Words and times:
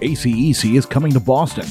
ACEC 0.00 0.76
is 0.76 0.86
coming 0.86 1.12
to 1.12 1.20
Boston. 1.20 1.66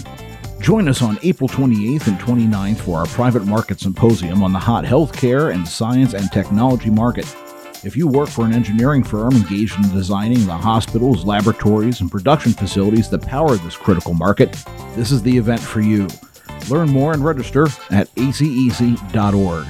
Join 0.59 0.87
us 0.87 1.01
on 1.01 1.17
April 1.23 1.47
28th 1.47 2.07
and 2.07 2.19
29th 2.19 2.77
for 2.77 2.99
our 2.99 3.05
private 3.07 3.45
market 3.45 3.79
symposium 3.79 4.43
on 4.43 4.51
the 4.51 4.59
hot 4.59 4.83
healthcare 4.83 5.53
and 5.53 5.67
science 5.67 6.13
and 6.13 6.31
technology 6.31 6.89
market. 6.89 7.25
If 7.83 7.95
you 7.95 8.07
work 8.07 8.27
for 8.27 8.45
an 8.45 8.53
engineering 8.53 9.03
firm 9.03 9.33
engaged 9.33 9.77
in 9.77 9.89
designing 9.93 10.45
the 10.45 10.57
hospitals, 10.57 11.23
laboratories, 11.25 12.01
and 12.01 12.11
production 12.11 12.51
facilities 12.51 13.09
that 13.09 13.21
power 13.21 13.55
this 13.55 13.77
critical 13.77 14.13
market, 14.13 14.51
this 14.95 15.11
is 15.11 15.21
the 15.23 15.37
event 15.37 15.61
for 15.61 15.79
you. 15.79 16.07
Learn 16.69 16.89
more 16.89 17.13
and 17.13 17.23
register 17.23 17.67
at 17.89 18.13
acec.org. 18.15 19.65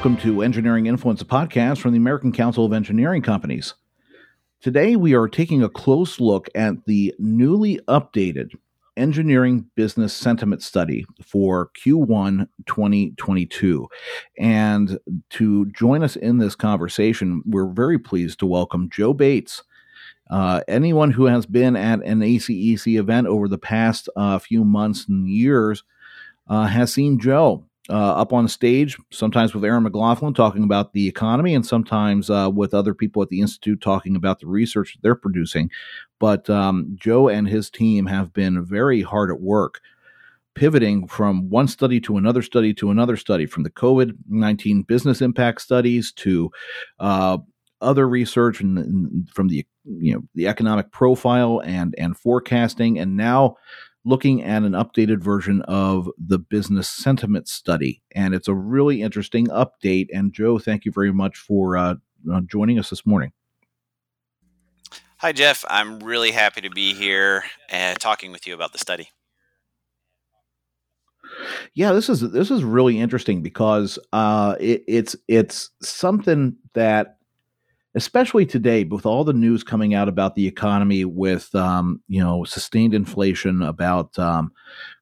Welcome 0.00 0.16
to 0.22 0.40
Engineering 0.40 0.86
Influence, 0.86 1.22
podcast 1.22 1.76
from 1.76 1.92
the 1.92 1.98
American 1.98 2.32
Council 2.32 2.64
of 2.64 2.72
Engineering 2.72 3.20
Companies. 3.20 3.74
Today, 4.62 4.96
we 4.96 5.14
are 5.14 5.28
taking 5.28 5.62
a 5.62 5.68
close 5.68 6.18
look 6.18 6.48
at 6.54 6.86
the 6.86 7.14
newly 7.18 7.78
updated 7.80 8.54
Engineering 8.96 9.66
Business 9.74 10.14
Sentiment 10.14 10.62
Study 10.62 11.04
for 11.22 11.70
Q1 11.84 12.48
2022. 12.64 13.88
And 14.38 14.98
to 15.28 15.66
join 15.66 16.02
us 16.02 16.16
in 16.16 16.38
this 16.38 16.54
conversation, 16.54 17.42
we're 17.44 17.68
very 17.68 17.98
pleased 17.98 18.38
to 18.38 18.46
welcome 18.46 18.88
Joe 18.88 19.12
Bates. 19.12 19.62
Uh, 20.30 20.62
anyone 20.66 21.10
who 21.10 21.26
has 21.26 21.44
been 21.44 21.76
at 21.76 22.02
an 22.06 22.20
ACEC 22.20 22.98
event 22.98 23.26
over 23.26 23.48
the 23.48 23.58
past 23.58 24.08
uh, 24.16 24.38
few 24.38 24.64
months 24.64 25.06
and 25.10 25.28
years 25.28 25.84
uh, 26.48 26.64
has 26.64 26.90
seen 26.90 27.20
Joe 27.20 27.66
uh, 27.90 28.14
up 28.14 28.32
on 28.32 28.48
stage, 28.48 28.96
sometimes 29.10 29.54
with 29.54 29.64
Aaron 29.64 29.82
McLaughlin 29.82 30.32
talking 30.32 30.64
about 30.64 30.92
the 30.92 31.08
economy, 31.08 31.54
and 31.54 31.66
sometimes 31.66 32.30
uh, 32.30 32.50
with 32.52 32.72
other 32.72 32.94
people 32.94 33.22
at 33.22 33.28
the 33.28 33.40
Institute 33.40 33.80
talking 33.80 34.16
about 34.16 34.40
the 34.40 34.46
research 34.46 34.96
they're 35.02 35.14
producing. 35.14 35.70
But 36.18 36.48
um, 36.48 36.96
Joe 36.96 37.28
and 37.28 37.48
his 37.48 37.70
team 37.70 38.06
have 38.06 38.32
been 38.32 38.64
very 38.64 39.02
hard 39.02 39.30
at 39.30 39.40
work 39.40 39.80
pivoting 40.54 41.06
from 41.06 41.48
one 41.48 41.68
study 41.68 42.00
to 42.00 42.16
another 42.16 42.42
study 42.42 42.74
to 42.74 42.90
another 42.90 43.16
study, 43.16 43.46
from 43.46 43.62
the 43.62 43.70
COVID 43.70 44.14
19 44.28 44.82
business 44.82 45.20
impact 45.20 45.60
studies 45.60 46.12
to 46.12 46.50
uh, 46.98 47.38
other 47.80 48.08
research 48.08 48.60
and, 48.60 48.78
and, 48.78 49.30
from 49.30 49.48
the 49.48 49.66
you 49.84 50.14
know 50.14 50.22
the 50.34 50.46
economic 50.46 50.90
profile 50.92 51.62
and 51.64 51.94
and 51.98 52.16
forecasting 52.16 52.98
and 52.98 53.16
now 53.16 53.56
looking 54.04 54.42
at 54.42 54.62
an 54.62 54.72
updated 54.72 55.22
version 55.22 55.62
of 55.62 56.08
the 56.18 56.38
business 56.38 56.88
sentiment 56.88 57.48
study. 57.48 58.02
And 58.14 58.34
it's 58.34 58.48
a 58.48 58.54
really 58.54 59.02
interesting 59.02 59.46
update. 59.48 60.06
And 60.12 60.32
Joe, 60.32 60.58
thank 60.58 60.84
you 60.84 60.92
very 60.92 61.12
much 61.12 61.36
for 61.36 61.76
uh, 61.76 61.94
uh, 62.32 62.40
joining 62.46 62.78
us 62.78 62.90
this 62.90 63.04
morning. 63.04 63.32
Hi, 65.18 65.32
Jeff. 65.32 65.66
I'm 65.68 66.00
really 66.00 66.30
happy 66.30 66.62
to 66.62 66.70
be 66.70 66.94
here 66.94 67.44
and 67.68 67.98
talking 68.00 68.32
with 68.32 68.46
you 68.46 68.54
about 68.54 68.72
the 68.72 68.78
study. 68.78 69.10
Yeah, 71.74 71.92
this 71.92 72.08
is 72.08 72.20
this 72.32 72.50
is 72.50 72.64
really 72.64 72.98
interesting 72.98 73.42
because 73.42 73.98
uh, 74.12 74.56
it, 74.58 74.82
it's 74.88 75.14
it's 75.28 75.70
something 75.82 76.56
that 76.74 77.18
especially 77.94 78.46
today 78.46 78.84
with 78.84 79.04
all 79.04 79.24
the 79.24 79.32
news 79.32 79.64
coming 79.64 79.94
out 79.94 80.08
about 80.08 80.34
the 80.34 80.46
economy 80.46 81.04
with 81.04 81.54
um, 81.54 82.00
you 82.08 82.22
know 82.22 82.44
sustained 82.44 82.94
inflation 82.94 83.62
about 83.62 84.18
um, 84.18 84.52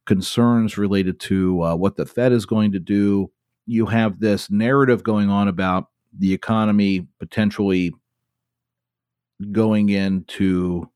concerns 0.07 0.79
related 0.79 1.21
to 1.21 1.63
uh, 1.63 1.77
what 1.77 1.97
the 1.97 2.07
fed 2.07 2.33
is 2.33 2.47
going 2.47 2.73
to 2.73 2.81
do. 2.81 3.31
You 3.67 3.87
have 3.87 4.21
this 4.21 4.51
narrative 4.51 5.03
going 5.03 5.29
on 5.29 5.49
about 5.49 5.89
the 6.19 6.33
economy 6.33 7.07
potentially 7.19 7.93
going 9.53 9.91
into 9.91 10.91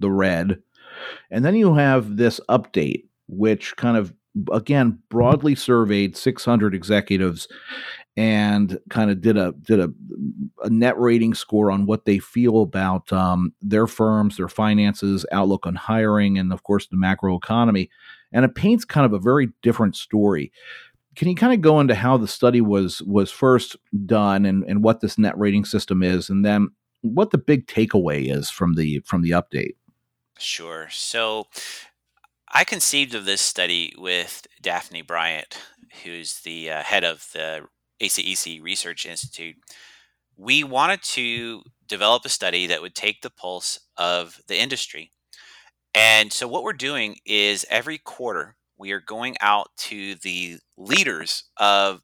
the 0.00 0.10
red. 0.10 0.60
And 1.30 1.44
then 1.44 1.54
you 1.54 1.74
have 1.74 2.16
this 2.16 2.40
update 2.48 3.04
which 3.28 3.76
kind 3.76 3.96
of 3.96 4.14
again 4.52 4.98
broadly 5.08 5.54
surveyed 5.54 6.16
600 6.16 6.74
executives 6.74 7.48
and 8.18 8.80
kind 8.90 9.12
of 9.12 9.20
did 9.20 9.36
a 9.36 9.52
did 9.62 9.78
a, 9.78 9.88
a, 10.64 10.68
net 10.68 10.98
rating 10.98 11.34
score 11.34 11.70
on 11.70 11.86
what 11.86 12.04
they 12.04 12.18
feel 12.18 12.62
about 12.62 13.12
um, 13.12 13.52
their 13.62 13.86
firms, 13.86 14.36
their 14.36 14.48
finances, 14.48 15.24
outlook 15.30 15.68
on 15.68 15.76
hiring, 15.76 16.36
and 16.36 16.52
of 16.52 16.64
course 16.64 16.88
the 16.88 16.96
macro 16.96 17.36
economy. 17.36 17.88
And 18.32 18.44
it 18.44 18.56
paints 18.56 18.84
kind 18.84 19.06
of 19.06 19.12
a 19.12 19.20
very 19.20 19.50
different 19.62 19.94
story. 19.94 20.50
Can 21.14 21.28
you 21.28 21.36
kind 21.36 21.52
of 21.52 21.60
go 21.60 21.78
into 21.78 21.94
how 21.94 22.16
the 22.16 22.26
study 22.26 22.60
was 22.60 23.00
was 23.02 23.30
first 23.30 23.76
done 24.04 24.44
and, 24.44 24.64
and 24.64 24.82
what 24.82 25.00
this 25.00 25.16
net 25.16 25.38
rating 25.38 25.64
system 25.64 26.02
is, 26.02 26.28
and 26.28 26.44
then 26.44 26.70
what 27.02 27.30
the 27.30 27.38
big 27.38 27.68
takeaway 27.68 28.34
is 28.34 28.50
from 28.50 28.74
the 28.74 28.98
from 29.06 29.22
the 29.22 29.30
update? 29.30 29.76
Sure. 30.40 30.88
So 30.90 31.46
I 32.52 32.64
conceived 32.64 33.14
of 33.14 33.26
this 33.26 33.40
study 33.40 33.94
with 33.96 34.48
Daphne 34.60 35.02
Bryant, 35.02 35.56
who's 36.02 36.40
the 36.40 36.72
uh, 36.72 36.82
head 36.82 37.04
of 37.04 37.24
the 37.32 37.68
ACEC 38.00 38.62
Research 38.62 39.06
Institute, 39.06 39.56
we 40.36 40.64
wanted 40.64 41.02
to 41.02 41.62
develop 41.86 42.24
a 42.24 42.28
study 42.28 42.66
that 42.66 42.82
would 42.82 42.94
take 42.94 43.22
the 43.22 43.30
pulse 43.30 43.80
of 43.96 44.40
the 44.46 44.58
industry. 44.58 45.10
And 45.94 46.32
so, 46.32 46.46
what 46.46 46.62
we're 46.62 46.72
doing 46.74 47.16
is 47.24 47.66
every 47.70 47.98
quarter, 47.98 48.56
we 48.76 48.92
are 48.92 49.00
going 49.00 49.36
out 49.40 49.68
to 49.78 50.14
the 50.16 50.58
leaders 50.76 51.44
of 51.56 52.02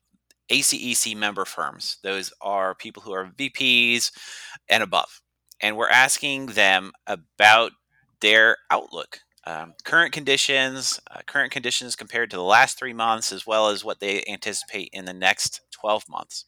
ACEC 0.51 1.17
member 1.17 1.45
firms. 1.45 1.99
Those 2.03 2.33
are 2.41 2.75
people 2.75 3.03
who 3.03 3.13
are 3.13 3.33
VPs 3.39 4.11
and 4.69 4.83
above. 4.83 5.21
And 5.61 5.77
we're 5.77 5.89
asking 5.89 6.47
them 6.47 6.93
about 7.07 7.73
their 8.21 8.57
outlook 8.71 9.21
um, 9.47 9.75
current 9.85 10.13
conditions, 10.13 11.01
uh, 11.11 11.21
current 11.27 11.53
conditions 11.53 11.97
compared 11.97 12.31
to 12.31 12.37
the 12.37 12.43
last 12.43 12.79
three 12.79 12.93
months, 12.93 13.33
as 13.33 13.47
well 13.47 13.69
as 13.69 13.85
what 13.85 14.01
they 14.01 14.25
anticipate 14.29 14.91
in 14.93 15.05
the 15.05 15.13
next 15.13 15.61
12 15.73 16.09
months. 16.09 16.47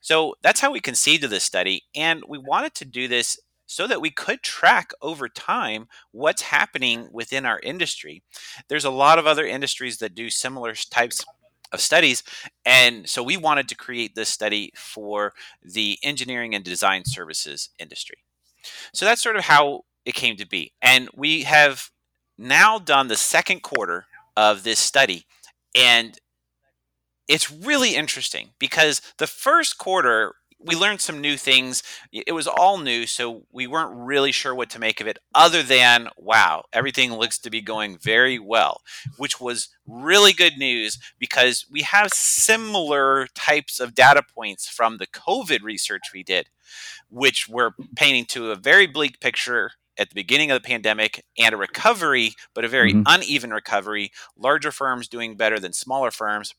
So 0.00 0.34
that's 0.42 0.60
how 0.60 0.72
we 0.72 0.80
conceived 0.80 1.24
of 1.24 1.30
this 1.30 1.44
study. 1.44 1.84
And 1.94 2.22
we 2.28 2.38
wanted 2.38 2.74
to 2.76 2.84
do 2.84 3.08
this 3.08 3.38
so 3.66 3.86
that 3.86 4.00
we 4.00 4.10
could 4.10 4.42
track 4.42 4.92
over 5.00 5.28
time 5.28 5.86
what's 6.10 6.42
happening 6.42 7.08
within 7.12 7.46
our 7.46 7.60
industry. 7.60 8.22
There's 8.68 8.84
a 8.84 8.90
lot 8.90 9.18
of 9.18 9.26
other 9.26 9.46
industries 9.46 9.98
that 9.98 10.14
do 10.14 10.28
similar 10.30 10.74
types 10.74 11.24
of 11.72 11.80
studies. 11.80 12.24
And 12.64 13.08
so 13.08 13.22
we 13.22 13.36
wanted 13.36 13.68
to 13.68 13.76
create 13.76 14.14
this 14.14 14.28
study 14.28 14.72
for 14.74 15.34
the 15.62 15.98
engineering 16.02 16.54
and 16.54 16.64
design 16.64 17.04
services 17.04 17.70
industry. 17.78 18.18
So 18.92 19.04
that's 19.04 19.22
sort 19.22 19.36
of 19.36 19.44
how 19.44 19.84
it 20.04 20.14
came 20.14 20.36
to 20.36 20.46
be. 20.46 20.72
And 20.82 21.08
we 21.14 21.42
have 21.42 21.90
now 22.40 22.78
done 22.78 23.08
the 23.08 23.16
second 23.16 23.62
quarter 23.62 24.06
of 24.36 24.62
this 24.62 24.78
study. 24.78 25.26
And 25.74 26.18
it's 27.28 27.50
really 27.50 27.94
interesting 27.94 28.50
because 28.58 29.02
the 29.18 29.26
first 29.26 29.78
quarter, 29.78 30.34
we 30.58 30.74
learned 30.74 31.00
some 31.00 31.20
new 31.20 31.36
things. 31.36 31.82
It 32.12 32.32
was 32.32 32.46
all 32.46 32.78
new, 32.78 33.06
so 33.06 33.44
we 33.52 33.66
weren't 33.66 33.94
really 33.94 34.32
sure 34.32 34.54
what 34.54 34.70
to 34.70 34.78
make 34.78 35.00
of 35.00 35.06
it, 35.06 35.18
other 35.34 35.62
than, 35.62 36.08
wow, 36.16 36.64
everything 36.72 37.14
looks 37.14 37.38
to 37.38 37.50
be 37.50 37.60
going 37.60 37.98
very 37.98 38.38
well, 38.38 38.80
which 39.16 39.40
was 39.40 39.68
really 39.86 40.32
good 40.32 40.58
news 40.58 40.98
because 41.18 41.66
we 41.70 41.82
have 41.82 42.12
similar 42.12 43.26
types 43.34 43.80
of 43.80 43.94
data 43.94 44.22
points 44.34 44.68
from 44.68 44.96
the 44.96 45.06
COVID 45.06 45.62
research 45.62 46.10
we 46.12 46.22
did, 46.22 46.48
which 47.10 47.48
were 47.48 47.74
painting 47.96 48.24
to 48.26 48.50
a 48.50 48.56
very 48.56 48.86
bleak 48.86 49.20
picture 49.20 49.72
at 50.00 50.08
the 50.08 50.14
beginning 50.14 50.50
of 50.50 50.60
the 50.60 50.66
pandemic 50.66 51.24
and 51.38 51.54
a 51.54 51.58
recovery, 51.58 52.32
but 52.54 52.64
a 52.64 52.68
very 52.68 52.92
mm-hmm. 52.92 53.02
uneven 53.06 53.50
recovery, 53.50 54.10
larger 54.36 54.72
firms 54.72 55.06
doing 55.06 55.36
better 55.36 55.60
than 55.60 55.74
smaller 55.74 56.10
firms. 56.10 56.54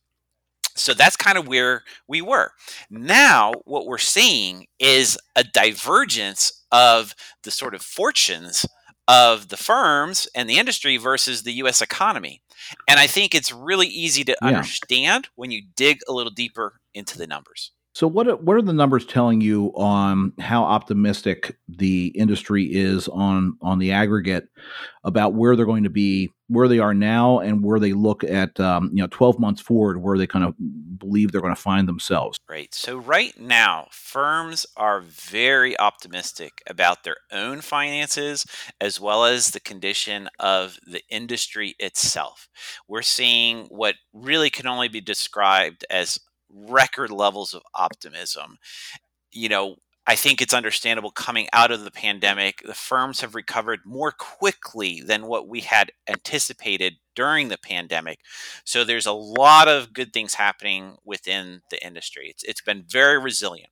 So 0.75 0.93
that's 0.93 1.17
kind 1.17 1.38
of 1.38 1.47
where 1.47 1.83
we 2.07 2.21
were. 2.21 2.51
Now, 2.89 3.51
what 3.65 3.88
we're 3.88 3.97
seeing 3.97 4.67
is 4.79 5.17
a 5.35 5.43
divergence 5.43 6.63
of 6.71 7.13
the 7.43 7.51
sort 7.51 7.75
of 7.75 7.81
fortunes 7.81 8.65
of 9.07 9.49
the 9.49 9.57
firms 9.57 10.29
and 10.33 10.49
the 10.49 10.59
industry 10.59 10.95
versus 10.95 11.44
the 11.44 11.53
US 11.53 11.81
economy. 11.81 12.41
And 12.87 12.99
I 12.99 13.07
think 13.07 13.33
it's 13.33 13.51
really 13.51 13.87
easy 13.87 14.23
to 14.23 14.37
yeah. 14.41 14.47
understand 14.47 15.27
when 15.35 15.51
you 15.51 15.63
dig 15.75 15.99
a 16.07 16.13
little 16.13 16.31
deeper 16.31 16.79
into 16.94 17.17
the 17.17 17.27
numbers. 17.27 17.71
So 17.93 18.07
what 18.07 18.27
are, 18.27 18.38
what 18.38 18.55
are 18.55 18.61
the 18.61 18.71
numbers 18.71 19.05
telling 19.05 19.41
you 19.41 19.73
on 19.75 20.31
how 20.39 20.63
optimistic 20.63 21.57
the 21.67 22.07
industry 22.07 22.65
is 22.65 23.09
on 23.09 23.57
on 23.61 23.79
the 23.79 23.91
aggregate 23.91 24.47
about 25.03 25.33
where 25.33 25.55
they're 25.55 25.65
going 25.65 25.83
to 25.83 25.89
be, 25.89 26.31
where 26.47 26.69
they 26.69 26.79
are 26.79 26.93
now, 26.93 27.39
and 27.39 27.63
where 27.63 27.79
they 27.79 27.91
look 27.91 28.23
at 28.23 28.57
um, 28.61 28.91
you 28.93 29.01
know 29.01 29.07
twelve 29.07 29.39
months 29.39 29.61
forward, 29.61 30.01
where 30.01 30.17
they 30.17 30.27
kind 30.27 30.45
of 30.45 30.55
believe 30.99 31.31
they're 31.31 31.41
going 31.41 31.55
to 31.55 31.61
find 31.61 31.88
themselves. 31.88 32.39
Right. 32.49 32.73
So, 32.73 32.97
right 32.97 33.38
now, 33.38 33.88
firms 33.91 34.65
are 34.77 35.01
very 35.01 35.77
optimistic 35.77 36.61
about 36.67 37.03
their 37.03 37.17
own 37.29 37.59
finances 37.59 38.45
as 38.79 39.01
well 39.01 39.25
as 39.25 39.49
the 39.49 39.59
condition 39.59 40.29
of 40.39 40.79
the 40.87 41.01
industry 41.09 41.75
itself. 41.77 42.47
We're 42.87 43.01
seeing 43.01 43.65
what 43.65 43.95
really 44.13 44.49
can 44.49 44.67
only 44.67 44.87
be 44.87 45.01
described 45.01 45.85
as 45.89 46.19
record 46.53 47.12
levels 47.12 47.53
of 47.53 47.62
optimism. 47.74 48.57
You 49.31 49.50
know, 49.50 49.75
I 50.07 50.15
think 50.15 50.42
it's 50.42 50.53
understandable 50.53 51.12
coming 51.12 51.48
out 51.53 51.71
of 51.71 51.83
the 51.83 51.92
pandemic, 51.92 52.63
the 52.65 52.74
firms 52.74 53.21
have 53.21 53.36
recovered 53.36 53.81
more 53.86 54.12
quickly 54.12 55.01
than 55.01 55.27
what 55.27 55.48
we 55.48 55.62
had 55.62 55.92
anticipated 56.07 56.95
during 57.15 57.50
the 57.50 57.57
pandemic. 57.57 58.19
So 58.65 58.83
there's 58.83 59.06
a 59.06 59.12
lot 59.12 59.68
of 59.68 59.94
good 59.94 60.12
things 60.12 60.33
happening 60.33 60.98
within 61.06 61.62
the 61.69 61.86
industry. 61.86 62.27
It's, 62.30 62.44
it's 62.44 62.62
been 62.62 62.83
very 62.88 63.19
resilient. 63.19 63.69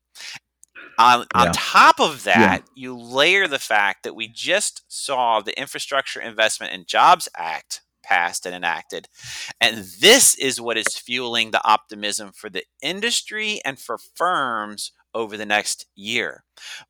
On, 0.97 1.25
yeah. 1.35 1.41
on 1.41 1.51
top 1.51 1.99
of 1.99 2.23
that, 2.25 2.63
yeah. 2.63 2.71
you 2.75 2.97
layer 2.97 3.47
the 3.47 3.59
fact 3.59 4.03
that 4.03 4.15
we 4.15 4.27
just 4.27 4.83
saw 4.87 5.41
the 5.41 5.59
Infrastructure 5.59 6.21
Investment 6.21 6.73
and 6.73 6.87
Jobs 6.87 7.27
Act 7.35 7.81
passed 8.09 8.45
and 8.45 8.55
enacted. 8.55 9.07
And 9.61 9.85
this 10.01 10.35
is 10.35 10.59
what 10.59 10.77
is 10.77 10.97
fueling 10.97 11.51
the 11.51 11.65
optimism 11.65 12.31
for 12.33 12.49
the 12.49 12.63
industry 12.81 13.61
and 13.63 13.79
for 13.79 13.97
firms 13.97 14.91
over 15.13 15.37
the 15.37 15.45
next 15.45 15.85
year. 15.95 16.43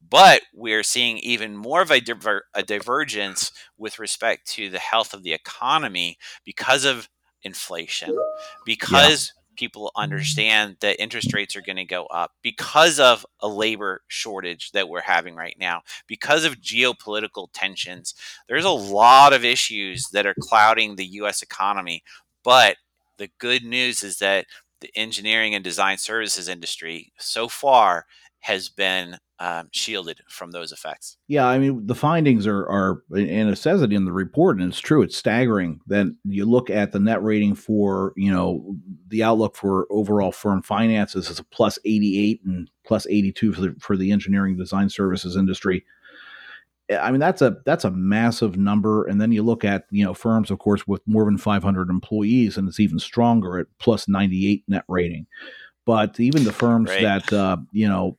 But 0.07 0.42
we're 0.54 0.83
seeing 0.83 1.18
even 1.19 1.56
more 1.56 1.81
of 1.81 1.92
a, 1.92 2.00
diver- 2.00 2.45
a 2.54 2.63
divergence 2.63 3.51
with 3.77 4.00
respect 4.00 4.48
to 4.54 4.69
the 4.69 4.80
health 4.80 5.13
of 5.13 5.24
the 5.24 5.33
economy 5.33 6.18
because 6.45 6.86
of 6.86 7.10
inflation, 7.44 8.18
because 8.66 9.33
yeah. 9.36 9.38
People 9.59 9.88
mm-hmm. 9.88 10.01
understand 10.01 10.77
that 10.79 11.01
interest 11.01 11.33
rates 11.33 11.56
are 11.56 11.61
going 11.61 11.75
to 11.75 11.85
go 11.85 12.06
up, 12.06 12.31
because 12.41 13.00
of 13.00 13.25
a 13.41 13.47
labor 13.47 14.01
shortage 14.07 14.71
that 14.71 14.88
we're 14.88 15.01
having 15.01 15.35
right 15.35 15.57
now, 15.59 15.81
because 16.07 16.45
of 16.45 16.61
geopolitical 16.61 17.50
tensions. 17.53 18.15
There's 18.47 18.65
a 18.65 18.69
lot 18.69 19.33
of 19.33 19.44
issues 19.44 20.07
that 20.13 20.25
are 20.25 20.35
clouding 20.39 20.95
the 20.95 21.06
US 21.06 21.41
economy. 21.41 22.03
But 22.44 22.77
the 23.17 23.29
good 23.38 23.65
news 23.65 24.03
is 24.03 24.19
that 24.19 24.45
the 24.79 24.89
engineering 24.95 25.53
and 25.53 25.63
design 25.63 25.97
services 25.97 26.47
industry 26.47 27.11
so 27.17 27.50
far 27.50 28.06
has 28.39 28.69
been 28.69 29.17
um, 29.39 29.69
shielded 29.71 30.19
from 30.27 30.51
those 30.51 30.71
effects. 30.71 31.18
Yeah, 31.27 31.47
I 31.47 31.59
mean 31.59 31.88
the 31.88 31.95
findings 31.95 32.45
are 32.45 32.68
are 32.68 33.03
and 33.12 33.50
it 33.50 33.57
says 33.57 33.81
it 33.81 33.94
in 33.94 34.06
the 34.06 34.12
report, 34.12 34.59
and 34.59 34.69
it's 34.69 34.81
true. 34.81 35.01
It's 35.01 35.18
staggering. 35.18 35.80
Then 35.88 36.18
you 36.25 36.45
look 36.45 36.69
at 36.69 36.91
the 36.91 37.00
net 37.00 37.24
rating 37.24 37.56
for 37.56 38.13
you 38.18 38.31
know 38.31 38.75
the 39.07 39.24
outlook 39.24 39.56
for 39.56 39.88
overall 39.89 40.31
firm 40.31 40.62
finances 40.62 41.30
is 41.30 41.39
a 41.39 41.44
plus 41.45 41.80
eighty 41.86 42.19
eight 42.19 42.41
and 42.44 42.69
plus 42.86 43.07
eighty 43.07 43.31
two 43.31 43.53
for 43.53 43.62
the 43.62 43.75
for 43.80 43.95
the 43.95 44.12
engineering 44.12 44.57
design 44.57 44.89
services 44.89 45.38
industry. 45.38 45.85
I 46.89 47.12
mean 47.12 47.19
that's 47.19 47.42
a 47.42 47.57
that's 47.65 47.85
a 47.85 47.92
massive 47.92 48.57
number, 48.57 49.06
and 49.06 49.21
then 49.21 49.31
you 49.31 49.44
look 49.44 49.63
at 49.63 49.85
you 49.92 50.03
know 50.03 50.13
firms, 50.13 50.51
of 50.51 50.59
course, 50.59 50.85
with 50.85 51.01
more 51.07 51.24
than 51.24 51.38
500 51.38 51.89
employees, 51.89 52.57
and 52.57 52.68
it's 52.68 52.80
even 52.80 53.00
stronger 53.00 53.59
at 53.59 53.68
plus 53.77 54.07
98 54.07 54.63
net 54.68 54.83
rating. 54.88 55.27
But 55.85 56.19
even 56.19 56.44
the 56.44 56.51
firms 56.51 56.89
right. 56.89 57.01
that 57.03 57.33
uh, 57.33 57.57
you 57.71 57.88
know, 57.88 58.18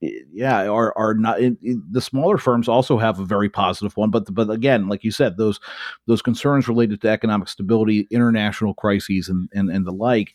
yeah, 0.00 0.66
are 0.66 0.96
are 0.96 1.14
not 1.14 1.40
it, 1.40 1.56
it, 1.62 1.78
the 1.92 2.00
smaller 2.00 2.38
firms 2.38 2.68
also 2.68 2.96
have 2.98 3.18
a 3.20 3.24
very 3.24 3.50
positive 3.50 3.96
one. 3.96 4.10
But 4.10 4.32
but 4.32 4.50
again, 4.50 4.88
like 4.88 5.04
you 5.04 5.10
said, 5.10 5.36
those 5.36 5.60
those 6.06 6.22
concerns 6.22 6.68
related 6.68 7.02
to 7.02 7.08
economic 7.08 7.48
stability, 7.48 8.08
international 8.10 8.74
crises, 8.74 9.28
and 9.28 9.48
and 9.52 9.70
and 9.70 9.86
the 9.86 9.92
like, 9.92 10.34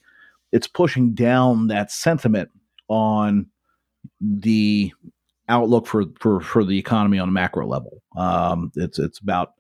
it's 0.52 0.68
pushing 0.68 1.14
down 1.14 1.68
that 1.68 1.92
sentiment 1.92 2.50
on 2.88 3.48
the 4.22 4.94
outlook 5.50 5.88
for 5.88 6.06
for 6.20 6.42
for 6.42 6.64
the 6.64 6.78
economy 6.78 7.18
on 7.18 7.30
a 7.30 7.32
macro 7.34 7.66
level. 7.66 8.04
Um, 8.16 8.72
it's 8.76 9.00
it's 9.00 9.20
about 9.20 9.54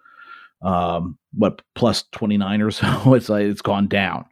um, 0.61 1.17
what 1.33 1.63
plus 1.73 2.03
twenty 2.11 2.37
nine 2.37 2.61
or 2.61 2.71
so. 2.71 2.87
It's 3.15 3.29
like 3.29 3.45
it's 3.45 3.63
gone 3.63 3.87
down. 3.87 4.25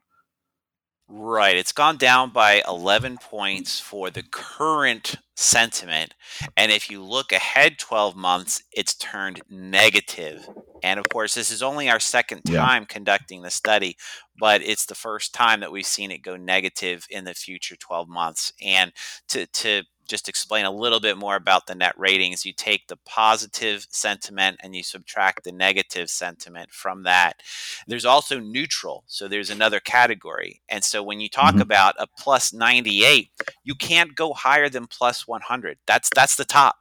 Right. 1.15 1.55
It's 1.55 1.71
gone 1.71 1.97
down 1.97 2.31
by 2.31 2.63
11 2.67 3.17
points 3.17 3.79
for 3.79 4.09
the 4.09 4.23
current 4.23 5.17
sentiment. 5.35 6.13
And 6.55 6.71
if 6.71 6.89
you 6.89 7.03
look 7.03 7.31
ahead 7.31 7.79
12 7.79 8.15
months, 8.15 8.63
it's 8.71 8.95
turned 8.95 9.41
negative. 9.49 10.47
And 10.83 10.99
of 10.99 11.07
course, 11.09 11.33
this 11.33 11.49
is 11.49 11.63
only 11.63 11.89
our 11.89 11.99
second 11.99 12.43
time 12.43 12.83
yeah. 12.83 12.87
conducting 12.87 13.41
the 13.41 13.49
study, 13.49 13.97
but 14.39 14.61
it's 14.61 14.85
the 14.85 14.95
first 14.95 15.33
time 15.33 15.61
that 15.61 15.71
we've 15.71 15.85
seen 15.85 16.11
it 16.11 16.19
go 16.19 16.35
negative 16.35 17.05
in 17.09 17.23
the 17.23 17.33
future 17.33 17.75
12 17.75 18.09
months. 18.09 18.51
And 18.61 18.91
to, 19.29 19.47
to 19.47 19.83
just 20.07 20.29
explain 20.29 20.65
a 20.65 20.71
little 20.71 20.99
bit 20.99 21.17
more 21.17 21.35
about 21.35 21.67
the 21.67 21.75
net 21.75 21.93
ratings, 21.97 22.45
you 22.45 22.53
take 22.53 22.87
the 22.87 22.97
positive 23.05 23.85
sentiment 23.89 24.59
and 24.61 24.75
you 24.75 24.83
subtract 24.83 25.43
the 25.43 25.51
negative 25.51 26.09
sentiment 26.09 26.71
from 26.71 27.03
that. 27.03 27.41
There's 27.87 28.05
also 28.05 28.39
neutral. 28.39 29.03
So 29.07 29.27
there's 29.27 29.49
another 29.49 29.79
category. 29.79 30.61
And 30.69 30.83
so 30.83 31.03
when 31.03 31.19
you 31.19 31.29
talk 31.29 31.53
mm-hmm. 31.53 31.61
about 31.61 31.95
a 31.99 32.07
plus 32.17 32.53
98, 32.53 33.29
you 33.63 33.75
can't 33.75 34.15
go 34.15 34.33
higher 34.33 34.69
than 34.69 34.87
plus 34.87 35.27
100. 35.27 35.77
That's 35.85 36.09
that's 36.13 36.35
the 36.35 36.45
top. 36.45 36.75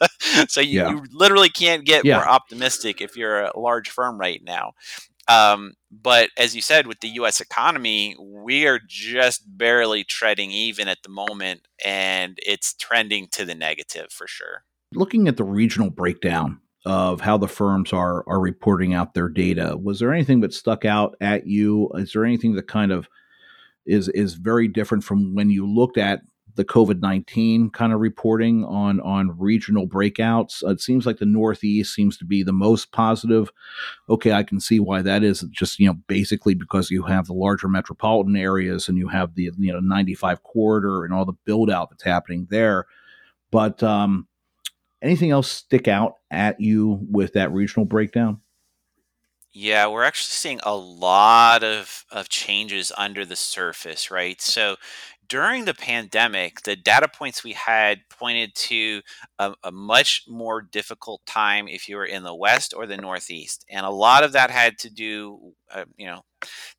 so 0.48 0.60
you, 0.60 0.80
yeah. 0.80 0.90
you, 0.90 1.04
literally 1.10 1.48
can't 1.48 1.84
get 1.84 2.04
yeah. 2.04 2.16
more 2.16 2.28
optimistic 2.28 3.00
if 3.00 3.16
you're 3.16 3.44
a 3.44 3.58
large 3.58 3.88
firm 3.88 4.18
right 4.18 4.42
now. 4.44 4.74
Um, 5.28 5.74
but 5.90 6.30
as 6.36 6.54
you 6.54 6.62
said, 6.62 6.86
with 6.86 7.00
the 7.00 7.08
U.S. 7.08 7.40
economy, 7.40 8.16
we 8.20 8.66
are 8.66 8.80
just 8.86 9.42
barely 9.46 10.04
treading 10.04 10.50
even 10.50 10.88
at 10.88 11.02
the 11.02 11.08
moment, 11.08 11.66
and 11.84 12.38
it's 12.44 12.74
trending 12.74 13.28
to 13.32 13.44
the 13.44 13.54
negative 13.54 14.10
for 14.10 14.26
sure. 14.26 14.64
Looking 14.92 15.28
at 15.28 15.36
the 15.36 15.44
regional 15.44 15.90
breakdown 15.90 16.60
of 16.86 17.20
how 17.20 17.38
the 17.38 17.48
firms 17.48 17.92
are 17.92 18.24
are 18.28 18.40
reporting 18.40 18.92
out 18.92 19.14
their 19.14 19.28
data, 19.28 19.76
was 19.80 19.98
there 19.98 20.12
anything 20.12 20.40
that 20.40 20.52
stuck 20.52 20.84
out 20.84 21.16
at 21.20 21.46
you? 21.46 21.90
Is 21.94 22.12
there 22.12 22.24
anything 22.24 22.54
that 22.54 22.68
kind 22.68 22.92
of 22.92 23.08
is 23.86 24.08
is 24.08 24.34
very 24.34 24.68
different 24.68 25.04
from 25.04 25.34
when 25.34 25.50
you 25.50 25.66
looked 25.66 25.98
at 25.98 26.22
the 26.56 26.64
COVID 26.64 27.00
nineteen 27.00 27.70
kind 27.70 27.92
of 27.92 28.00
reporting 28.00 28.64
on 28.64 29.00
on 29.00 29.38
regional 29.38 29.88
breakouts. 29.88 30.62
It 30.68 30.80
seems 30.80 31.06
like 31.06 31.18
the 31.18 31.26
Northeast 31.26 31.94
seems 31.94 32.16
to 32.18 32.24
be 32.24 32.42
the 32.42 32.52
most 32.52 32.92
positive. 32.92 33.50
Okay, 34.08 34.32
I 34.32 34.42
can 34.42 34.60
see 34.60 34.80
why 34.80 35.02
that 35.02 35.22
is. 35.22 35.40
Just 35.50 35.78
you 35.78 35.86
know, 35.86 35.98
basically 36.06 36.54
because 36.54 36.90
you 36.90 37.02
have 37.02 37.26
the 37.26 37.34
larger 37.34 37.68
metropolitan 37.68 38.36
areas 38.36 38.88
and 38.88 38.98
you 38.98 39.08
have 39.08 39.34
the 39.34 39.50
you 39.58 39.72
know 39.72 39.80
ninety 39.80 40.14
five 40.14 40.42
corridor 40.42 41.04
and 41.04 41.12
all 41.12 41.24
the 41.24 41.32
build 41.44 41.70
out 41.70 41.90
that's 41.90 42.04
happening 42.04 42.46
there. 42.50 42.86
But 43.50 43.82
um, 43.82 44.26
anything 45.02 45.30
else 45.30 45.50
stick 45.50 45.86
out 45.86 46.14
at 46.30 46.60
you 46.60 46.98
with 47.10 47.34
that 47.34 47.52
regional 47.52 47.84
breakdown? 47.84 48.40
Yeah, 49.56 49.86
we're 49.86 50.02
actually 50.02 50.32
seeing 50.32 50.60
a 50.64 50.74
lot 50.74 51.62
of, 51.62 52.04
of 52.10 52.28
changes 52.28 52.90
under 52.98 53.24
the 53.24 53.36
surface, 53.36 54.10
right? 54.10 54.42
So 54.42 54.74
during 55.28 55.64
the 55.64 55.74
pandemic, 55.74 56.62
the 56.62 56.76
data 56.76 57.08
points 57.08 57.44
we 57.44 57.52
had 57.52 58.00
pointed 58.10 58.54
to 58.54 59.02
a, 59.38 59.54
a, 59.62 59.70
much 59.70 60.24
more 60.28 60.62
difficult 60.62 61.24
time 61.26 61.68
if 61.68 61.88
you 61.88 61.96
were 61.96 62.04
in 62.04 62.22
the 62.22 62.34
West 62.34 62.74
or 62.76 62.86
the 62.86 62.96
Northeast, 62.96 63.64
and 63.68 63.84
a 63.84 63.90
lot 63.90 64.24
of 64.24 64.32
that 64.32 64.50
had 64.50 64.78
to 64.78 64.90
do, 64.90 65.52
uh, 65.72 65.84
you 65.96 66.06
know, 66.06 66.22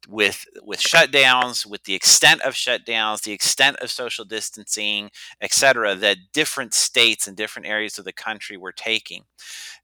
with 0.07 0.45
with 0.61 0.79
shutdowns, 0.79 1.65
with 1.65 1.83
the 1.83 1.95
extent 1.95 2.41
of 2.41 2.53
shutdowns, 2.53 3.23
the 3.23 3.31
extent 3.31 3.77
of 3.77 3.91
social 3.91 4.25
distancing, 4.25 5.09
et 5.41 5.53
cetera, 5.53 5.95
that 5.95 6.17
different 6.33 6.73
states 6.73 7.27
and 7.27 7.37
different 7.37 7.67
areas 7.67 7.97
of 7.97 8.05
the 8.05 8.13
country 8.13 8.57
were 8.57 8.71
taking. 8.71 9.23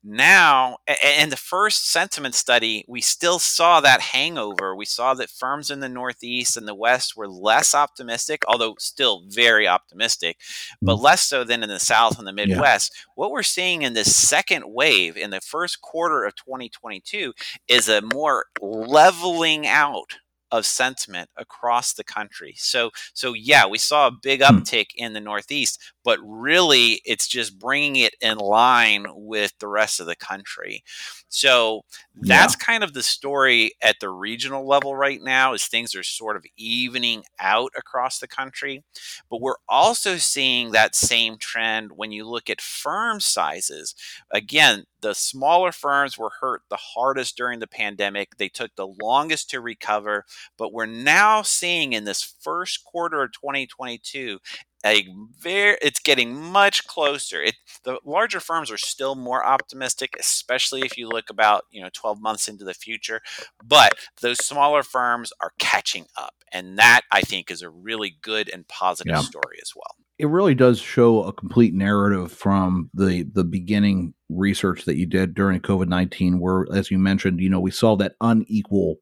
Now, 0.04 0.78
in 1.20 1.30
the 1.30 1.38
first 1.38 1.92
sentiment 1.92 2.34
study, 2.34 2.84
we 2.88 3.02
still 3.02 3.38
saw 3.38 3.82
that 3.82 4.02
hangover. 4.02 4.76
We 4.76 4.86
saw 4.86 5.14
that 5.14 5.30
firms 5.30 5.70
in 5.70 5.80
the 5.80 5.90
Northeast 5.90 6.58
and 6.58 6.68
the 6.68 6.74
West 6.74 7.16
were 7.16 7.28
less 7.28 7.76
optimistic, 7.76 8.42
although 8.48 8.76
still 8.80 9.24
very 9.28 9.68
optimistic, 9.68 10.38
but 10.82 10.96
mm. 10.96 11.04
less 11.04 11.22
so 11.22 11.44
than 11.44 11.62
in 11.62 11.70
the 11.70 11.80
South 11.80 12.18
and 12.18 12.28
the 12.28 12.34
Midwest. 12.34 12.94
Yeah. 12.96 13.12
What 13.14 13.32
we're 13.32 13.44
seeing 13.44 13.84
in 13.84 13.94
this 13.94 14.16
second 14.16 14.64
wave 14.66 15.18
in 15.18 15.30
the 15.30 15.42
first 15.42 15.82
quarter 15.82 16.26
of 16.26 16.36
2022 16.36 17.34
is 17.68 17.88
a 17.88 18.02
more 18.02 18.46
leveling 18.60 19.68
out 19.72 20.18
of 20.52 20.66
sentiment 20.66 21.30
across 21.38 21.94
the 21.94 22.04
country. 22.04 22.54
So 22.58 22.92
so 23.14 23.34
yeah, 23.34 23.66
we 23.66 23.78
saw 23.78 24.08
a 24.08 24.12
big 24.12 24.42
hmm. 24.44 24.58
uptick 24.58 24.88
in 24.96 25.14
the 25.14 25.22
Northeast, 25.22 25.80
but 26.04 26.20
really 26.24 27.02
it's 27.06 27.28
just 27.28 27.60
bringing 27.60 27.96
it 27.98 28.16
in 28.22 28.38
line 28.38 29.06
with 29.10 29.54
the 29.60 29.68
rest 29.68 30.00
of 30.00 30.06
the 30.06 30.16
country. 30.16 30.84
So 31.30 31.84
that's 32.16 32.56
yeah. 32.60 32.66
kind 32.66 32.84
of 32.84 32.94
the 32.94 33.04
story 33.04 33.72
at 33.82 34.00
the 34.02 34.10
regional 34.10 34.68
level 34.68 34.96
right 34.96 35.22
now 35.22 35.54
is 35.54 35.66
things 35.66 35.96
are 35.96 36.04
sort 36.04 36.36
of 36.36 36.46
evening 36.58 37.24
out 37.40 37.72
across 37.78 38.20
the 38.20 38.28
country. 38.28 38.84
But 39.30 39.42
we're 39.42 39.56
also 39.70 40.18
seeing 40.18 40.72
that 40.72 40.96
same 40.96 41.38
trend 41.38 41.92
when 41.96 42.12
you 42.12 42.28
look 42.28 42.50
at 42.50 42.62
firm 42.62 43.20
sizes. 43.20 43.96
Again, 44.32 44.86
the 45.02 45.16
smaller 45.16 45.72
firms 45.72 46.18
were 46.18 46.32
hurt 46.42 46.62
the 46.70 46.78
hardest 46.78 47.36
during 47.38 47.60
the 47.60 47.68
pandemic. 47.68 48.38
They 48.38 48.50
took 48.50 48.76
the 48.76 48.88
longest 48.88 49.50
to 49.52 49.62
recover, 49.62 50.26
but 50.58 50.74
we're 50.74 50.86
now 50.86 51.42
seeing 51.42 51.94
in 51.94 52.04
this 52.04 52.22
first 52.24 52.84
quarter 52.84 53.24
of 53.24 53.32
2022 53.32 54.40
a 54.86 55.08
very 55.40 55.78
it's 55.82 56.00
getting 56.00 56.36
much 56.36 56.88
closer 56.88 57.42
it 57.42 57.56
the 57.84 58.00
larger 58.06 58.40
firms 58.40 58.72
are 58.72 58.78
still 58.78 59.16
more 59.16 59.46
optimistic 59.46 60.16
especially 60.20 60.82
if 60.82 60.98
you 60.98 61.08
look 61.08 61.30
about 61.30 61.66
you 61.72 61.82
know 61.82 61.90
12 61.94 62.22
months 62.22 62.48
into 62.48 62.64
the 62.64 62.74
future 62.74 63.22
but 63.64 63.94
those 64.22 64.44
smaller 64.46 64.84
firms 64.84 65.32
are 65.42 65.54
catching 65.60 66.06
up 66.18 66.36
and 66.52 66.78
that 66.78 67.02
i 67.12 67.22
think 67.22 67.52
is 67.52 67.62
a 67.62 67.70
really 67.70 68.18
good 68.22 68.50
and 68.50 68.68
positive 68.68 69.16
yeah. 69.16 69.22
story 69.22 69.60
as 69.62 69.74
well 69.76 69.96
it 70.18 70.28
really 70.28 70.54
does 70.54 70.80
show 70.80 71.24
a 71.24 71.34
complete 71.34 71.74
narrative 71.74 72.32
from 72.32 72.90
the 72.94 73.24
the 73.24 73.44
beginning 73.44 74.14
research 74.30 74.86
that 74.86 74.98
you 74.98 75.06
did 75.06 75.34
during 75.34 75.60
covid-19 75.60 76.40
where 76.40 76.66
as 76.74 76.90
you 76.90 76.98
mentioned 76.98 77.40
you 77.40 77.50
know 77.50 77.60
we 77.60 77.72
saw 77.72 77.96
that 77.96 78.16
unequal 78.22 78.98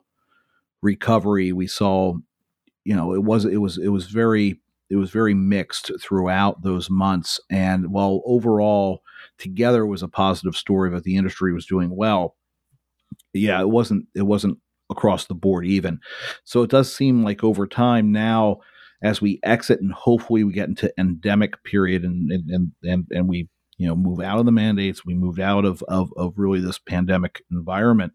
recovery 0.82 1.52
we 1.52 1.68
saw 1.68 2.14
you 2.86 2.96
know 2.96 3.14
it 3.14 3.24
was 3.24 3.46
it 3.46 3.58
was 3.58 3.78
it 3.78 3.90
was 3.90 4.08
very 4.08 4.60
it 4.89 4.96
was 4.96 5.12
very 5.12 5.34
mixed 5.34 5.91
throughout 6.01 6.63
those 6.63 6.89
months. 6.89 7.39
And 7.50 7.91
while 7.91 8.22
overall 8.25 9.01
together 9.38 9.86
was 9.86 10.03
a 10.03 10.08
positive 10.08 10.55
story 10.55 10.89
that 10.91 11.03
the 11.03 11.15
industry 11.15 11.53
was 11.53 11.65
doing 11.65 11.96
well, 11.96 12.36
yeah, 13.34 13.62
it 13.62 13.69
wasn't 13.69 14.08
it 14.15 14.24
wasn't 14.24 14.58
across 14.89 15.25
the 15.25 15.36
board 15.36 15.65
even. 15.65 16.00
So 16.43 16.63
it 16.63 16.69
does 16.69 16.93
seem 16.93 17.24
like 17.24 17.43
over 17.43 17.67
time 17.67 18.12
now, 18.12 18.58
as 19.01 19.22
we 19.22 19.39
exit 19.43 19.79
and 19.81 19.93
hopefully 19.93 20.43
we 20.43 20.53
get 20.53 20.69
into 20.69 20.91
endemic 20.98 21.63
period 21.63 22.03
and 22.03 22.31
and 22.31 22.72
and, 22.84 23.05
and 23.12 23.27
we 23.29 23.48
you 23.77 23.88
know 23.88 23.96
move 23.96 24.19
out 24.19 24.39
of 24.39 24.46
the 24.46 24.51
mandates, 24.51 25.05
we 25.05 25.13
moved 25.13 25.39
out 25.39 25.65
of, 25.65 25.84
of 25.88 26.12
of 26.17 26.34
really 26.38 26.60
this 26.60 26.79
pandemic 26.79 27.43
environment 27.51 28.13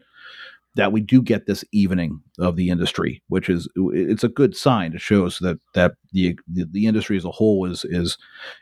that 0.75 0.91
we 0.91 1.01
do 1.01 1.21
get 1.21 1.45
this 1.45 1.63
evening 1.71 2.21
of 2.39 2.55
the 2.55 2.69
industry, 2.69 3.23
which 3.27 3.49
is 3.49 3.67
it's 3.75 4.23
a 4.23 4.29
good 4.29 4.55
sign. 4.55 4.93
It 4.93 5.01
shows 5.01 5.39
that 5.39 5.59
that 5.73 5.93
the, 6.11 6.37
the 6.47 6.65
the, 6.69 6.85
industry 6.85 7.17
as 7.17 7.25
a 7.25 7.31
whole 7.31 7.65
is 7.65 7.85
is 7.85 8.17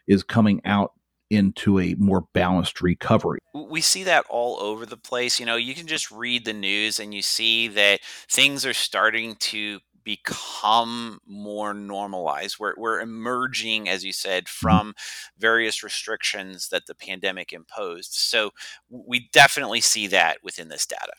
is 0.07 0.23
coming 0.23 0.61
out 0.65 0.93
into 1.29 1.79
a 1.79 1.95
more 1.95 2.25
balanced 2.33 2.81
recovery. 2.81 3.39
We 3.53 3.81
see 3.81 4.03
that 4.03 4.25
all 4.29 4.59
over 4.59 4.85
the 4.85 4.97
place. 4.97 5.39
You 5.39 5.45
know, 5.45 5.55
you 5.55 5.73
can 5.73 5.87
just 5.87 6.11
read 6.11 6.45
the 6.45 6.53
news 6.53 6.99
and 6.99 7.13
you 7.13 7.21
see 7.23 7.67
that 7.69 8.01
things 8.29 8.65
are 8.65 8.73
starting 8.73 9.35
to 9.35 9.79
become 10.03 11.19
more 11.25 11.73
normalized. 11.73 12.57
We're, 12.59 12.75
we're 12.77 12.99
emerging, 12.99 13.89
as 13.89 14.03
you 14.03 14.13
said, 14.13 14.45
mm-hmm. 14.45 14.65
from 14.65 14.93
various 15.37 15.83
restrictions 15.83 16.69
that 16.69 16.85
the 16.87 16.95
pandemic 16.95 17.51
imposed. 17.53 18.13
So 18.13 18.51
we 18.89 19.29
definitely 19.31 19.81
see 19.81 20.07
that 20.07 20.37
within 20.43 20.69
this 20.69 20.85
data. 20.85 21.13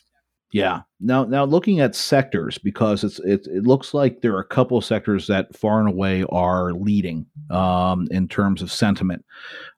Yeah. 0.55 0.83
Now, 1.01 1.25
now 1.25 1.45
looking 1.45 1.81
at 1.81 1.97
sectors 1.97 2.59
because 2.59 3.03
it's 3.03 3.19
it, 3.19 3.45
it 3.49 3.65
looks 3.65 3.93
like 3.93 4.21
there 4.21 4.37
are 4.37 4.41
a 4.41 4.47
couple 4.47 4.79
of 4.79 4.85
sectors 4.85 5.27
that 5.27 5.55
far 5.57 5.81
and 5.81 5.89
away 5.89 6.25
are 6.31 6.73
leading 6.73 7.27
um, 7.51 8.07
in 8.13 8.29
terms 8.29 8.63
of 8.63 8.71
sentiment. 8.71 9.25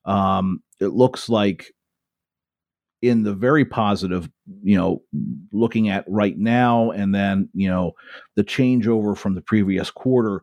Um, 0.05 0.63
it 0.79 0.89
looks 0.89 1.31
like 1.31 1.73
in 3.01 3.23
the 3.23 3.33
very 3.33 3.65
positive, 3.65 4.29
you 4.63 4.77
know, 4.77 5.03
looking 5.51 5.89
at 5.89 6.05
right 6.09 6.37
now, 6.37 6.91
and 6.91 7.15
then 7.15 7.49
you 7.55 7.71
know 7.71 7.93
the 8.35 8.45
changeover 8.45 9.17
from 9.17 9.35
the 9.35 9.41
previous 9.41 9.91
quarter. 9.91 10.43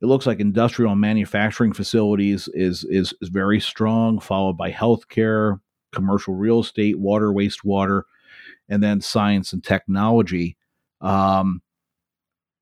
It 0.00 0.06
looks 0.06 0.26
like 0.26 0.40
industrial 0.40 0.92
and 0.92 1.00
manufacturing 1.02 1.74
facilities 1.74 2.48
is 2.54 2.86
is 2.88 3.12
is 3.20 3.28
very 3.28 3.60
strong, 3.60 4.18
followed 4.18 4.56
by 4.56 4.72
healthcare, 4.72 5.60
commercial 5.92 6.32
real 6.32 6.60
estate, 6.60 6.98
water, 6.98 7.32
wastewater 7.32 8.04
and 8.68 8.82
then 8.82 9.00
science 9.00 9.52
and 9.52 9.62
technology. 9.62 10.56
Um, 11.00 11.62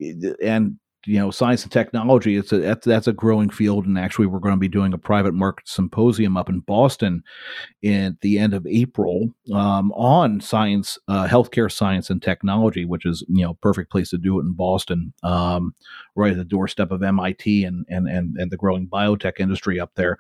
and 0.01 0.77
you 1.07 1.19
know, 1.19 1.31
science 1.33 1.65
and 1.65 1.73
technology, 1.73 2.37
it's 2.37 2.53
a 2.53 2.59
that's, 2.85 3.09
a 3.09 3.13
growing 3.13 3.51
field. 3.51 3.87
And 3.87 3.99
actually, 3.99 4.27
we're 4.27 4.39
going 4.39 4.55
to 4.55 4.61
be 4.61 4.69
doing 4.69 4.93
a 4.93 4.99
private 4.99 5.35
market 5.35 5.67
symposium 5.67 6.37
up 6.37 6.49
in 6.49 6.61
Boston 6.61 7.25
at 7.85 8.21
the 8.21 8.39
end 8.39 8.55
of 8.55 8.67
April 8.67 9.29
um, 9.53 9.91
on 9.93 10.41
science, 10.41 10.99
uh, 11.09 11.27
healthcare 11.27 11.71
science 11.71 12.09
and 12.09 12.23
technology, 12.23 12.85
which 12.85 13.05
is 13.05 13.25
you 13.29 13.45
know 13.45 13.55
perfect 13.55 13.91
place 13.91 14.11
to 14.11 14.19
do 14.19 14.39
it 14.39 14.43
in 14.43 14.53
Boston, 14.53 15.13
um, 15.25 15.75
right 16.15 16.33
at 16.33 16.39
the 16.39 16.45
doorstep 16.45 16.93
of 16.93 17.03
MIT 17.03 17.65
and 17.65 17.85
and 17.89 18.09
and 18.09 18.37
and 18.37 18.51
the 18.53 18.57
growing 18.57 18.87
biotech 18.87 19.41
industry 19.41 19.81
up 19.81 19.91
there. 19.97 20.19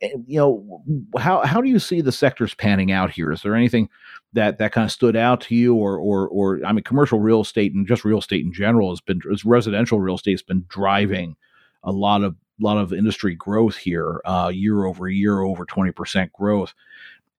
And, 0.00 0.24
you 0.28 0.38
know, 0.38 0.82
how 1.18 1.44
how 1.44 1.60
do 1.60 1.68
you 1.68 1.78
see 1.80 2.00
the 2.00 2.12
sectors 2.12 2.54
panning 2.54 2.92
out 2.92 3.10
here? 3.10 3.32
Is 3.32 3.42
there 3.42 3.56
anything 3.56 3.88
that 4.32 4.58
that 4.58 4.72
kind 4.72 4.84
of 4.84 4.92
stood 4.92 5.16
out 5.16 5.40
to 5.42 5.54
you, 5.56 5.74
or 5.74 5.96
or 5.98 6.28
or 6.28 6.60
I 6.64 6.72
mean, 6.72 6.84
commercial 6.84 7.18
real 7.18 7.40
estate 7.40 7.74
and 7.74 7.86
just 7.86 8.04
real 8.04 8.18
estate 8.18 8.44
in 8.44 8.52
general 8.52 8.90
has 8.90 9.00
been 9.00 9.20
residential 9.44 10.00
real 10.00 10.14
estate 10.14 10.32
has 10.32 10.42
been 10.42 10.64
driving 10.68 11.36
a 11.82 11.90
lot 11.90 12.22
of 12.22 12.36
lot 12.60 12.78
of 12.78 12.92
industry 12.92 13.34
growth 13.34 13.76
here, 13.76 14.20
uh, 14.24 14.50
year 14.54 14.84
over 14.84 15.08
year, 15.08 15.40
over 15.40 15.64
twenty 15.64 15.90
percent 15.90 16.32
growth. 16.32 16.74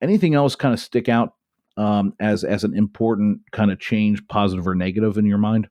Anything 0.02 0.34
else 0.34 0.56
kind 0.56 0.74
of 0.74 0.80
stick 0.80 1.08
out 1.08 1.36
um, 1.78 2.14
as 2.20 2.44
as 2.44 2.66
an 2.66 2.76
important 2.76 3.40
kind 3.52 3.72
of 3.72 3.80
change, 3.80 4.28
positive 4.28 4.68
or 4.68 4.76
negative, 4.76 5.18
in 5.18 5.26
your 5.26 5.38
mind? 5.38 5.70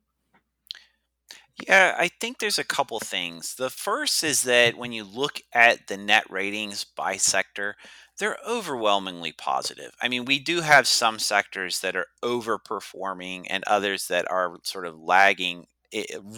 Yeah, 1.67 1.97
I 1.99 2.09
think 2.21 2.39
there's 2.39 2.59
a 2.59 2.65
couple 2.65 3.01
things. 3.01 3.55
The 3.57 3.71
first 3.71 4.23
is 4.23 4.43
that 4.43 4.77
when 4.77 4.93
you 4.93 5.03
look 5.05 5.41
at 5.53 5.89
the 5.89 5.97
net 5.97 6.25
ratings 6.31 6.85
by 6.85 7.17
sector, 7.17 7.77
they're 8.19 8.39
overwhelmingly 8.47 9.33
positive. 9.33 9.93
I 10.01 10.09
mean, 10.09 10.25
we 10.25 10.39
do 10.39 10.61
have 10.61 10.87
some 10.87 11.19
sectors 11.19 11.81
that 11.81 11.97
are 11.97 12.07
overperforming 12.23 13.47
and 13.51 13.65
others 13.67 14.07
that 14.09 14.31
are 14.31 14.59
sort 14.63 14.87
of 14.87 14.99
lagging 14.99 15.67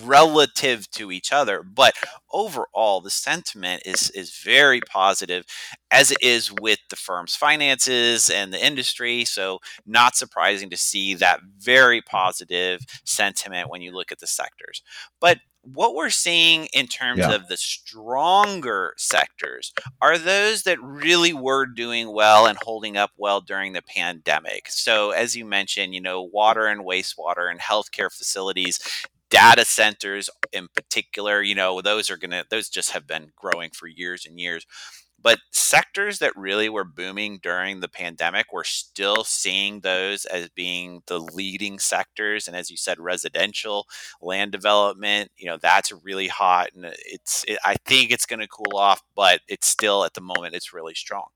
relative 0.05 0.89
to 0.91 1.11
each 1.11 1.33
other 1.33 1.63
but 1.63 1.95
overall 2.33 3.01
the 3.01 3.11
sentiment 3.11 3.83
is 3.85 4.11
is 4.11 4.39
very 4.39 4.81
positive 4.81 5.45
as 5.91 6.11
it 6.11 6.19
is 6.23 6.53
with 6.61 6.79
the 6.89 6.97
firm's 6.97 7.35
finances 7.35 8.31
and 8.31 8.53
the 8.53 8.65
industry 8.65 9.25
so 9.25 9.59
not 9.87 10.15
surprising 10.15 10.71
to 10.71 10.77
see 10.77 11.15
that 11.15 11.41
very 11.59 12.01
positive 12.01 12.81
sentiment 13.05 13.69
when 13.69 13.83
you 13.83 13.93
look 13.93 14.13
at 14.13 14.21
the 14.21 14.27
sectors 14.27 14.83
but 15.21 15.39
what 15.63 15.95
we're 15.95 16.11
seeing 16.11 16.67
in 16.73 16.87
terms 16.87 17.19
yeah. 17.19 17.33
of 17.33 17.49
the 17.49 17.57
stronger 17.57 18.95
sectors 18.97 19.73
are 20.01 20.17
those 20.17 20.63
that 20.63 20.81
really 20.81 21.33
were 21.33 21.67
doing 21.67 22.13
well 22.13 22.47
and 22.47 22.59
holding 22.63 22.97
up 22.97 23.11
well 23.19 23.41
during 23.41 23.73
the 23.73 23.83
pandemic. 23.83 24.69
So, 24.69 25.11
as 25.11 25.37
you 25.37 25.45
mentioned, 25.45 25.95
you 25.95 26.01
know, 26.01 26.23
water 26.23 26.67
and 26.67 26.85
wastewater 26.85 27.51
and 27.51 27.61
healthcare 27.61 28.11
facilities 28.11 28.79
data 29.31 29.65
centers 29.65 30.29
in 30.53 30.69
particular 30.75 31.41
you 31.41 31.55
know 31.55 31.81
those 31.81 32.11
are 32.11 32.17
going 32.17 32.33
to 32.33 32.45
those 32.51 32.69
just 32.69 32.91
have 32.91 33.07
been 33.07 33.33
growing 33.37 33.71
for 33.71 33.87
years 33.87 34.27
and 34.27 34.39
years. 34.39 34.67
But 35.23 35.41
sectors 35.53 36.19
that 36.21 36.35
really 36.35 36.71
were 36.71 36.85
booming 36.85 37.41
during 37.43 37.81
the 37.81 37.89
pandemic 37.89 38.47
we're 38.53 38.65
still 38.65 39.23
seeing 39.25 39.81
those 39.81 40.25
as 40.25 40.49
being 40.49 41.03
the 41.07 41.19
leading 41.19 41.79
sectors. 41.79 42.49
And 42.49 42.57
as 42.57 42.71
you 42.71 42.77
said 42.77 42.99
residential 42.99 43.87
land 44.21 44.53
development 44.53 45.31
you 45.37 45.47
know 45.47 45.59
that's 45.61 45.93
really 46.05 46.29
hot. 46.29 46.71
And 46.75 46.87
it's 47.07 47.45
it, 47.45 47.59
i 47.65 47.77
think 47.87 48.11
it's 48.11 48.27
going 48.27 48.41
to 48.41 48.49
cool 48.49 48.77
off 48.77 49.03
but 49.15 49.41
it's 49.49 49.67
still 49.69 50.05
at 50.05 50.15
the 50.15 50.21
moment 50.21 50.55
it's 50.55 50.73
really 50.73 50.95
strong. 50.95 51.29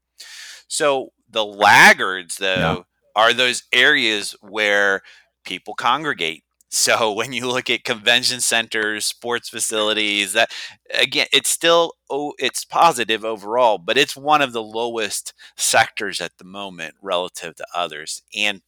So 0.67 1.13
the 1.31 1.45
laggards 1.45 2.37
though 2.37 2.85
yeah. 3.17 3.23
are 3.23 3.33
those 3.33 3.65
areas 3.73 4.35
where 4.41 5.03
people 5.45 5.75
congregate 5.75 6.43
so 6.75 7.13
when 7.13 7.33
you 7.33 7.47
look 7.47 7.71
at 7.71 7.85
convention 7.85 8.41
centers, 8.41 9.05
sports 9.05 9.49
facilities, 9.49 10.33
that 10.33 10.51
again, 10.93 11.27
it's 11.33 11.49
still 11.49 11.93
oh, 12.11 12.35
it's 12.39 12.65
positive 12.65 13.25
overall, 13.25 13.79
but 13.79 13.97
it's 13.97 14.17
one 14.17 14.43
of 14.43 14.53
the 14.53 14.63
lowest 14.63 15.35
sectors 15.57 16.21
at 16.21 16.37
the 16.39 16.45
moment 16.45 16.95
relative 17.01 17.55
to 17.57 17.67
others. 17.75 18.23
And 18.35 18.61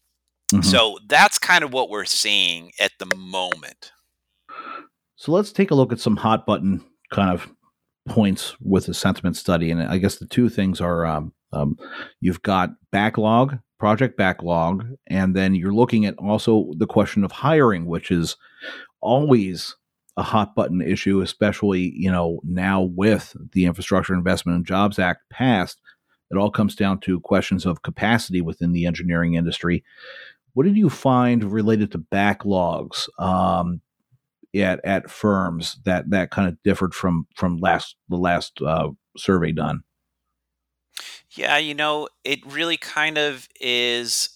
mm-hmm. 0.52 0.62
so 0.62 0.98
that's 1.08 1.38
kind 1.38 1.64
of 1.64 1.72
what 1.72 1.90
we're 1.90 2.04
seeing 2.04 2.70
at 2.78 2.92
the 2.98 3.14
moment. 3.16 3.92
So 5.16 5.32
let's 5.32 5.50
take 5.50 5.70
a 5.72 5.74
look 5.74 5.92
at 5.92 6.00
some 6.00 6.16
hot 6.16 6.46
button 6.46 6.84
kind 7.10 7.30
of 7.30 7.50
points 8.08 8.54
with 8.60 8.86
the 8.86 8.94
sentiment 8.94 9.36
study. 9.36 9.70
And 9.70 9.82
I 9.82 9.98
guess 9.98 10.16
the 10.16 10.26
two 10.26 10.48
things 10.48 10.80
are 10.80 11.04
um, 11.04 11.32
um, 11.52 11.76
you've 12.20 12.42
got 12.42 12.70
backlog 12.90 13.58
project 13.78 14.16
backlog, 14.16 14.86
and 15.06 15.34
then 15.34 15.54
you're 15.54 15.74
looking 15.74 16.06
at 16.06 16.16
also 16.18 16.70
the 16.76 16.86
question 16.86 17.24
of 17.24 17.32
hiring, 17.32 17.86
which 17.86 18.10
is 18.10 18.36
always 19.00 19.76
a 20.16 20.22
hot 20.22 20.54
button 20.54 20.80
issue, 20.80 21.20
especially 21.20 21.92
you 21.94 22.10
know 22.10 22.40
now 22.44 22.82
with 22.82 23.36
the 23.52 23.66
Infrastructure 23.66 24.14
Investment 24.14 24.56
and 24.56 24.66
Jobs 24.66 24.98
Act 24.98 25.20
passed. 25.30 25.80
It 26.30 26.36
all 26.36 26.50
comes 26.50 26.74
down 26.74 27.00
to 27.00 27.20
questions 27.20 27.66
of 27.66 27.82
capacity 27.82 28.40
within 28.40 28.72
the 28.72 28.86
engineering 28.86 29.34
industry. 29.34 29.84
What 30.54 30.64
did 30.64 30.76
you 30.76 30.90
find 30.90 31.44
related 31.44 31.92
to 31.92 31.98
backlogs 31.98 33.08
um, 33.20 33.80
at 34.54 34.80
at 34.84 35.10
firms 35.10 35.78
that 35.84 36.10
that 36.10 36.30
kind 36.30 36.48
of 36.48 36.60
differed 36.62 36.94
from 36.94 37.26
from 37.36 37.58
last 37.58 37.96
the 38.08 38.16
last 38.16 38.60
uh, 38.62 38.88
survey 39.16 39.52
done? 39.52 39.82
Yeah, 41.36 41.58
you 41.58 41.74
know, 41.74 42.08
it 42.24 42.44
really 42.46 42.76
kind 42.76 43.18
of 43.18 43.48
is 43.60 44.30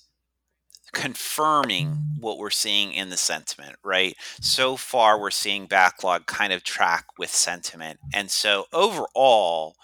confirming 0.92 1.96
what 2.18 2.38
we're 2.38 2.50
seeing 2.50 2.92
in 2.92 3.10
the 3.10 3.16
sentiment, 3.16 3.76
right? 3.84 4.16
So 4.40 4.76
far, 4.76 5.20
we're 5.20 5.30
seeing 5.30 5.66
backlog 5.66 6.26
kind 6.26 6.52
of 6.52 6.64
track 6.64 7.06
with 7.18 7.30
sentiment, 7.30 8.00
and 8.12 8.30
so 8.30 8.66
overall, 8.72 9.76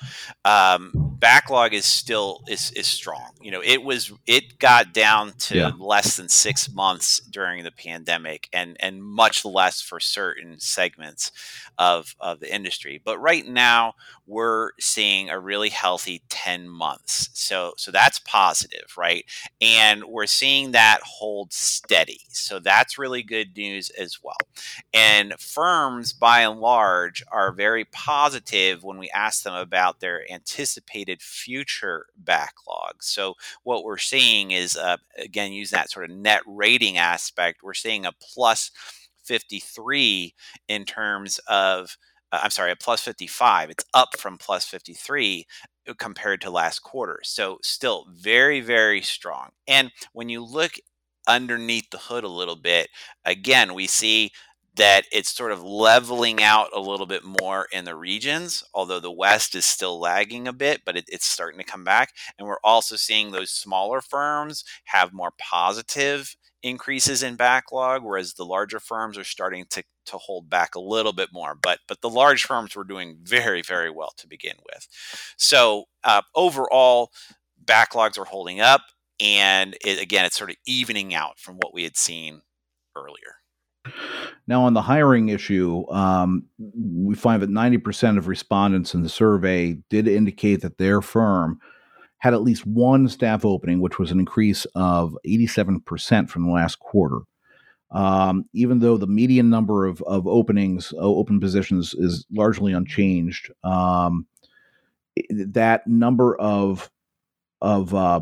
um, 0.44 0.92
backlog 1.18 1.72
is 1.74 1.84
still 1.84 2.42
is 2.48 2.70
is 2.72 2.86
strong. 2.86 3.30
You 3.40 3.50
know, 3.50 3.62
it 3.64 3.82
was 3.82 4.12
it 4.26 4.58
got 4.58 4.92
down 4.92 5.32
to 5.38 5.56
yeah. 5.56 5.70
less 5.78 6.16
than 6.16 6.28
six 6.28 6.72
months 6.72 7.20
during 7.20 7.64
the 7.64 7.72
pandemic, 7.72 8.48
and 8.52 8.76
and 8.80 9.02
much 9.02 9.44
less 9.44 9.80
for 9.80 10.00
certain 10.00 10.60
segments 10.60 11.32
of 11.78 12.14
of 12.20 12.40
the 12.40 12.52
industry. 12.54 13.00
But 13.02 13.18
right 13.18 13.46
now, 13.46 13.94
we're 14.26 14.70
seeing 14.80 15.30
a 15.30 15.38
really 15.38 15.68
healthy 15.70 16.22
ten 16.28 16.68
months. 16.68 17.30
So 17.34 17.74
so 17.76 17.90
that's 17.90 18.18
positive, 18.20 18.94
right? 18.96 19.24
And 19.60 20.04
we're 20.04 20.26
seeing 20.26 20.72
that 20.72 20.86
that 20.86 21.02
hold 21.02 21.52
steady. 21.52 22.20
So 22.28 22.60
that's 22.60 22.96
really 22.96 23.22
good 23.22 23.56
news 23.56 23.90
as 23.90 24.18
well. 24.22 24.36
And 24.94 25.34
firms, 25.40 26.12
by 26.12 26.40
and 26.42 26.60
large, 26.60 27.24
are 27.32 27.52
very 27.52 27.84
positive 27.86 28.84
when 28.84 28.98
we 28.98 29.10
ask 29.10 29.42
them 29.42 29.54
about 29.54 29.98
their 29.98 30.30
anticipated 30.30 31.20
future 31.22 32.06
backlog. 32.16 33.02
So 33.02 33.34
what 33.64 33.82
we're 33.84 33.98
seeing 33.98 34.52
is, 34.52 34.76
uh, 34.76 34.98
again, 35.18 35.52
using 35.52 35.76
that 35.76 35.90
sort 35.90 36.08
of 36.08 36.16
net 36.16 36.42
rating 36.46 36.98
aspect, 36.98 37.62
we're 37.64 37.74
seeing 37.74 38.06
a 38.06 38.12
plus 38.12 38.70
53 39.24 40.34
in 40.68 40.84
terms 40.84 41.40
of 41.48 41.96
uh, 42.32 42.40
I'm 42.42 42.50
sorry, 42.50 42.72
a 42.72 42.76
plus 42.76 43.00
55. 43.02 43.70
It's 43.70 43.84
up 43.94 44.18
from 44.18 44.38
plus 44.38 44.64
53 44.64 45.46
uh, 45.88 45.94
compared 45.98 46.40
to 46.42 46.50
last 46.50 46.80
quarter. 46.80 47.20
So 47.22 47.58
still 47.62 48.06
very, 48.10 48.60
very 48.60 49.02
strong. 49.02 49.50
And 49.66 49.90
when 50.12 50.28
you 50.28 50.44
look 50.44 50.72
underneath 51.28 51.90
the 51.90 51.98
hood 51.98 52.24
a 52.24 52.28
little 52.28 52.56
bit, 52.56 52.88
again, 53.24 53.74
we 53.74 53.86
see 53.86 54.30
that 54.76 55.06
it's 55.10 55.34
sort 55.34 55.52
of 55.52 55.62
leveling 55.62 56.42
out 56.42 56.68
a 56.74 56.80
little 56.80 57.06
bit 57.06 57.22
more 57.24 57.66
in 57.72 57.84
the 57.84 57.94
regions, 57.94 58.62
although 58.74 59.00
the 59.00 59.10
West 59.10 59.54
is 59.54 59.64
still 59.64 59.98
lagging 59.98 60.46
a 60.46 60.52
bit, 60.52 60.82
but 60.84 60.96
it, 60.98 61.04
it's 61.08 61.26
starting 61.26 61.58
to 61.58 61.64
come 61.64 61.82
back. 61.82 62.10
And 62.38 62.46
we're 62.46 62.60
also 62.62 62.96
seeing 62.96 63.30
those 63.30 63.50
smaller 63.50 64.02
firms 64.02 64.64
have 64.84 65.14
more 65.14 65.32
positive 65.38 66.36
increases 66.66 67.22
in 67.22 67.36
backlog, 67.36 68.02
whereas 68.02 68.34
the 68.34 68.44
larger 68.44 68.80
firms 68.80 69.16
are 69.16 69.24
starting 69.24 69.64
to, 69.70 69.84
to 70.06 70.18
hold 70.18 70.50
back 70.50 70.74
a 70.74 70.80
little 70.80 71.12
bit 71.12 71.30
more. 71.32 71.54
But 71.54 71.78
but 71.86 72.00
the 72.00 72.10
large 72.10 72.44
firms 72.44 72.74
were 72.74 72.84
doing 72.84 73.18
very 73.22 73.62
very 73.62 73.90
well 73.90 74.12
to 74.18 74.26
begin 74.26 74.56
with. 74.72 74.86
So 75.36 75.84
uh, 76.04 76.22
overall, 76.34 77.12
backlogs 77.64 78.18
are 78.18 78.24
holding 78.24 78.60
up, 78.60 78.82
and 79.20 79.76
it, 79.84 80.00
again, 80.00 80.24
it's 80.24 80.36
sort 80.36 80.50
of 80.50 80.56
evening 80.66 81.14
out 81.14 81.38
from 81.38 81.56
what 81.56 81.72
we 81.72 81.84
had 81.84 81.96
seen 81.96 82.42
earlier. 82.96 83.36
Now, 84.48 84.64
on 84.64 84.74
the 84.74 84.82
hiring 84.82 85.28
issue, 85.28 85.88
um, 85.90 86.44
we 86.58 87.14
find 87.14 87.40
that 87.42 87.50
90% 87.50 88.18
of 88.18 88.26
respondents 88.26 88.94
in 88.94 89.02
the 89.02 89.08
survey 89.08 89.78
did 89.90 90.08
indicate 90.08 90.62
that 90.62 90.78
their 90.78 91.00
firm 91.00 91.60
had 92.26 92.34
at 92.34 92.42
least 92.42 92.66
one 92.66 93.08
staff 93.08 93.44
opening, 93.44 93.80
which 93.80 94.00
was 94.00 94.10
an 94.10 94.18
increase 94.18 94.64
of 94.74 95.16
87% 95.24 96.28
from 96.28 96.44
the 96.44 96.50
last 96.50 96.80
quarter. 96.80 97.20
Um, 97.92 98.46
even 98.52 98.80
though 98.80 98.96
the 98.96 99.06
median 99.06 99.48
number 99.48 99.86
of, 99.86 100.02
of 100.02 100.26
openings, 100.26 100.92
open 100.98 101.38
positions, 101.38 101.94
is 101.94 102.26
largely 102.32 102.72
unchanged, 102.72 103.52
um, 103.62 104.26
that 105.30 105.86
number 105.86 106.36
of 106.36 106.90
of 107.62 107.94
uh, 107.94 108.20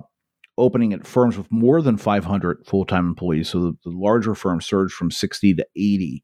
opening 0.58 0.92
at 0.92 1.06
firms 1.06 1.38
with 1.38 1.50
more 1.50 1.80
than 1.80 1.96
500 1.96 2.66
full 2.66 2.84
time 2.84 3.06
employees, 3.06 3.48
so 3.48 3.60
the, 3.60 3.78
the, 3.84 3.90
larger 3.90 4.34
firms 4.34 4.66
surged 4.66 4.92
from 4.92 5.10
60 5.10 5.54
to 5.54 5.66
80. 5.74 6.22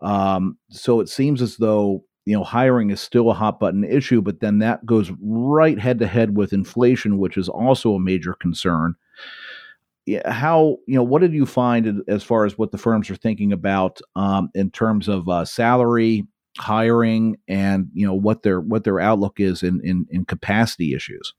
Um, 0.00 0.56
so 0.70 1.00
it 1.00 1.10
seems 1.10 1.42
as 1.42 1.58
though 1.58 2.02
you 2.26 2.36
know, 2.36 2.44
hiring 2.44 2.90
is 2.90 3.00
still 3.00 3.30
a 3.30 3.34
hot 3.34 3.58
button 3.58 3.84
issue, 3.84 4.20
but 4.20 4.40
then 4.40 4.58
that 4.58 4.84
goes 4.84 5.10
right 5.20 5.78
head 5.78 5.98
to 6.00 6.06
head 6.06 6.36
with 6.36 6.52
inflation, 6.52 7.18
which 7.18 7.36
is 7.36 7.48
also 7.48 7.94
a 7.94 8.00
major 8.00 8.34
concern. 8.34 8.94
How 10.26 10.78
you 10.86 10.96
know 10.96 11.02
what 11.02 11.20
did 11.20 11.32
you 11.32 11.46
find 11.46 12.02
as 12.08 12.22
far 12.22 12.44
as 12.44 12.58
what 12.58 12.72
the 12.72 12.78
firms 12.78 13.10
are 13.10 13.16
thinking 13.16 13.52
about 13.52 14.00
um, 14.16 14.50
in 14.54 14.70
terms 14.70 15.08
of 15.08 15.28
uh, 15.28 15.44
salary, 15.44 16.26
hiring, 16.58 17.36
and 17.48 17.88
you 17.94 18.06
know 18.06 18.14
what 18.14 18.42
their 18.42 18.60
what 18.60 18.84
their 18.84 18.98
outlook 18.98 19.38
is 19.38 19.62
in 19.62 19.80
in, 19.84 20.06
in 20.10 20.24
capacity 20.24 20.94
issues? 20.94 21.32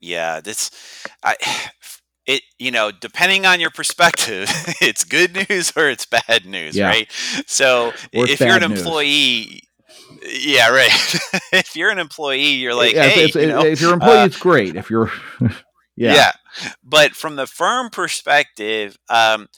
Yeah, 0.00 0.40
this 0.40 0.70
I 1.24 1.36
it 2.26 2.42
you 2.58 2.70
know 2.70 2.90
depending 2.90 3.46
on 3.46 3.60
your 3.60 3.70
perspective 3.70 4.48
it's 4.80 5.04
good 5.04 5.48
news 5.48 5.72
or 5.76 5.88
it's 5.88 6.06
bad 6.06 6.44
news 6.44 6.76
yeah. 6.76 6.88
right 6.88 7.10
so 7.46 7.92
if 8.12 8.40
you're 8.40 8.56
an 8.56 8.62
employee 8.62 9.62
news. 10.22 10.46
yeah 10.46 10.68
right 10.68 10.90
if 11.52 11.76
you're 11.76 11.90
an 11.90 11.98
employee 11.98 12.54
you're 12.54 12.74
like 12.74 12.92
yeah, 12.92 13.08
hey, 13.08 13.30
you 13.34 13.46
know, 13.46 13.64
if 13.64 13.80
you're 13.80 13.92
an 13.92 14.00
employee 14.00 14.18
uh, 14.18 14.26
it's 14.26 14.38
great 14.38 14.76
if 14.76 14.90
you're 14.90 15.10
yeah 15.96 16.14
yeah 16.14 16.32
but 16.82 17.12
from 17.12 17.36
the 17.36 17.46
firm 17.46 17.90
perspective 17.90 18.98
um, 19.08 19.48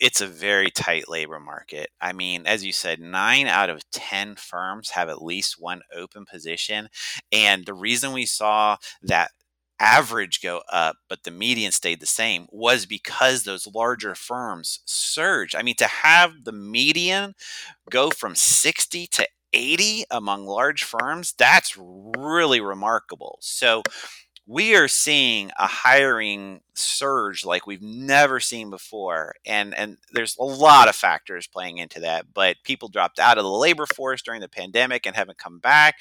it's 0.00 0.20
a 0.20 0.26
very 0.26 0.70
tight 0.70 1.08
labor 1.08 1.38
market. 1.38 1.90
I 2.00 2.12
mean, 2.12 2.46
as 2.46 2.64
you 2.64 2.72
said, 2.72 3.00
nine 3.00 3.46
out 3.46 3.70
of 3.70 3.88
10 3.90 4.36
firms 4.36 4.90
have 4.90 5.08
at 5.08 5.22
least 5.22 5.56
one 5.58 5.82
open 5.94 6.24
position. 6.24 6.88
And 7.30 7.64
the 7.64 7.74
reason 7.74 8.12
we 8.12 8.26
saw 8.26 8.78
that 9.02 9.30
average 9.80 10.40
go 10.42 10.62
up, 10.70 10.96
but 11.08 11.24
the 11.24 11.30
median 11.30 11.72
stayed 11.72 12.00
the 12.00 12.06
same 12.06 12.46
was 12.50 12.86
because 12.86 13.44
those 13.44 13.66
larger 13.66 14.14
firms 14.14 14.80
surged. 14.84 15.54
I 15.56 15.62
mean, 15.62 15.76
to 15.76 15.86
have 15.86 16.44
the 16.44 16.52
median 16.52 17.34
go 17.90 18.10
from 18.10 18.34
60 18.34 19.06
to 19.08 19.28
80 19.52 20.04
among 20.10 20.46
large 20.46 20.84
firms, 20.84 21.34
that's 21.38 21.76
really 21.78 22.60
remarkable. 22.60 23.38
So, 23.40 23.82
we 24.50 24.74
are 24.74 24.88
seeing 24.88 25.50
a 25.58 25.66
hiring 25.66 26.60
surge 26.74 27.44
like 27.44 27.66
we've 27.66 27.82
never 27.82 28.40
seen 28.40 28.70
before 28.70 29.34
and 29.44 29.74
and 29.74 29.98
there's 30.12 30.36
a 30.38 30.42
lot 30.42 30.88
of 30.88 30.96
factors 30.96 31.46
playing 31.46 31.76
into 31.76 32.00
that 32.00 32.24
but 32.32 32.56
people 32.64 32.88
dropped 32.88 33.18
out 33.18 33.36
of 33.36 33.44
the 33.44 33.50
labor 33.50 33.84
force 33.84 34.22
during 34.22 34.40
the 34.40 34.48
pandemic 34.48 35.04
and 35.04 35.14
haven't 35.14 35.38
come 35.38 35.58
back 35.58 35.96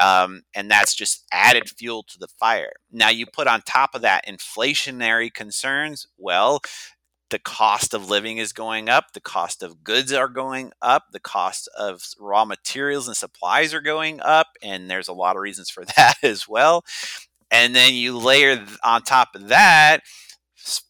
um, 0.00 0.42
and 0.54 0.70
that's 0.70 0.94
just 0.94 1.24
added 1.30 1.70
fuel 1.70 2.02
to 2.02 2.18
the 2.18 2.26
fire 2.26 2.72
now 2.90 3.08
you 3.08 3.26
put 3.26 3.46
on 3.46 3.62
top 3.62 3.94
of 3.94 4.02
that 4.02 4.26
inflationary 4.26 5.32
concerns 5.32 6.08
well 6.18 6.60
the 7.30 7.38
cost 7.38 7.94
of 7.94 8.08
living 8.08 8.38
is 8.38 8.52
going 8.52 8.88
up, 8.88 9.12
the 9.12 9.20
cost 9.20 9.62
of 9.62 9.82
goods 9.82 10.12
are 10.12 10.28
going 10.28 10.70
up, 10.80 11.06
the 11.10 11.18
cost 11.18 11.68
of 11.76 12.06
raw 12.20 12.44
materials 12.44 13.08
and 13.08 13.16
supplies 13.16 13.74
are 13.74 13.80
going 13.80 14.20
up, 14.20 14.48
and 14.62 14.88
there's 14.88 15.08
a 15.08 15.12
lot 15.12 15.34
of 15.34 15.42
reasons 15.42 15.68
for 15.68 15.84
that 15.96 16.14
as 16.22 16.46
well. 16.46 16.84
And 17.54 17.74
then 17.74 17.94
you 17.94 18.18
layer 18.18 18.66
on 18.84 19.02
top 19.02 19.36
of 19.36 19.48
that, 19.48 20.02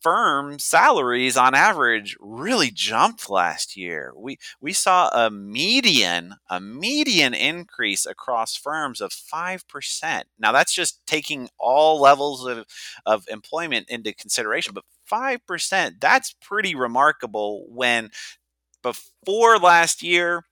firm 0.02 0.58
salaries 0.58 1.36
on 1.36 1.54
average 1.54 2.16
really 2.20 2.70
jumped 2.70 3.28
last 3.28 3.76
year. 3.76 4.12
We 4.16 4.38
we 4.60 4.72
saw 4.72 5.08
a 5.08 5.30
median 5.30 6.36
a 6.48 6.60
median 6.60 7.34
increase 7.34 8.06
across 8.06 8.56
firms 8.56 9.00
of 9.00 9.12
5%. 9.12 10.24
Now 10.38 10.52
that's 10.52 10.74
just 10.74 11.00
taking 11.06 11.48
all 11.58 12.00
levels 12.00 12.46
of 12.46 12.66
of 13.06 13.24
employment 13.28 13.88
into 13.90 14.14
consideration, 14.14 14.74
but 14.74 14.84
5%, 15.10 16.00
that's 16.00 16.34
pretty 16.40 16.74
remarkable 16.74 17.66
when 17.68 18.10
before 18.82 19.58
last 19.58 20.02
year 20.02 20.44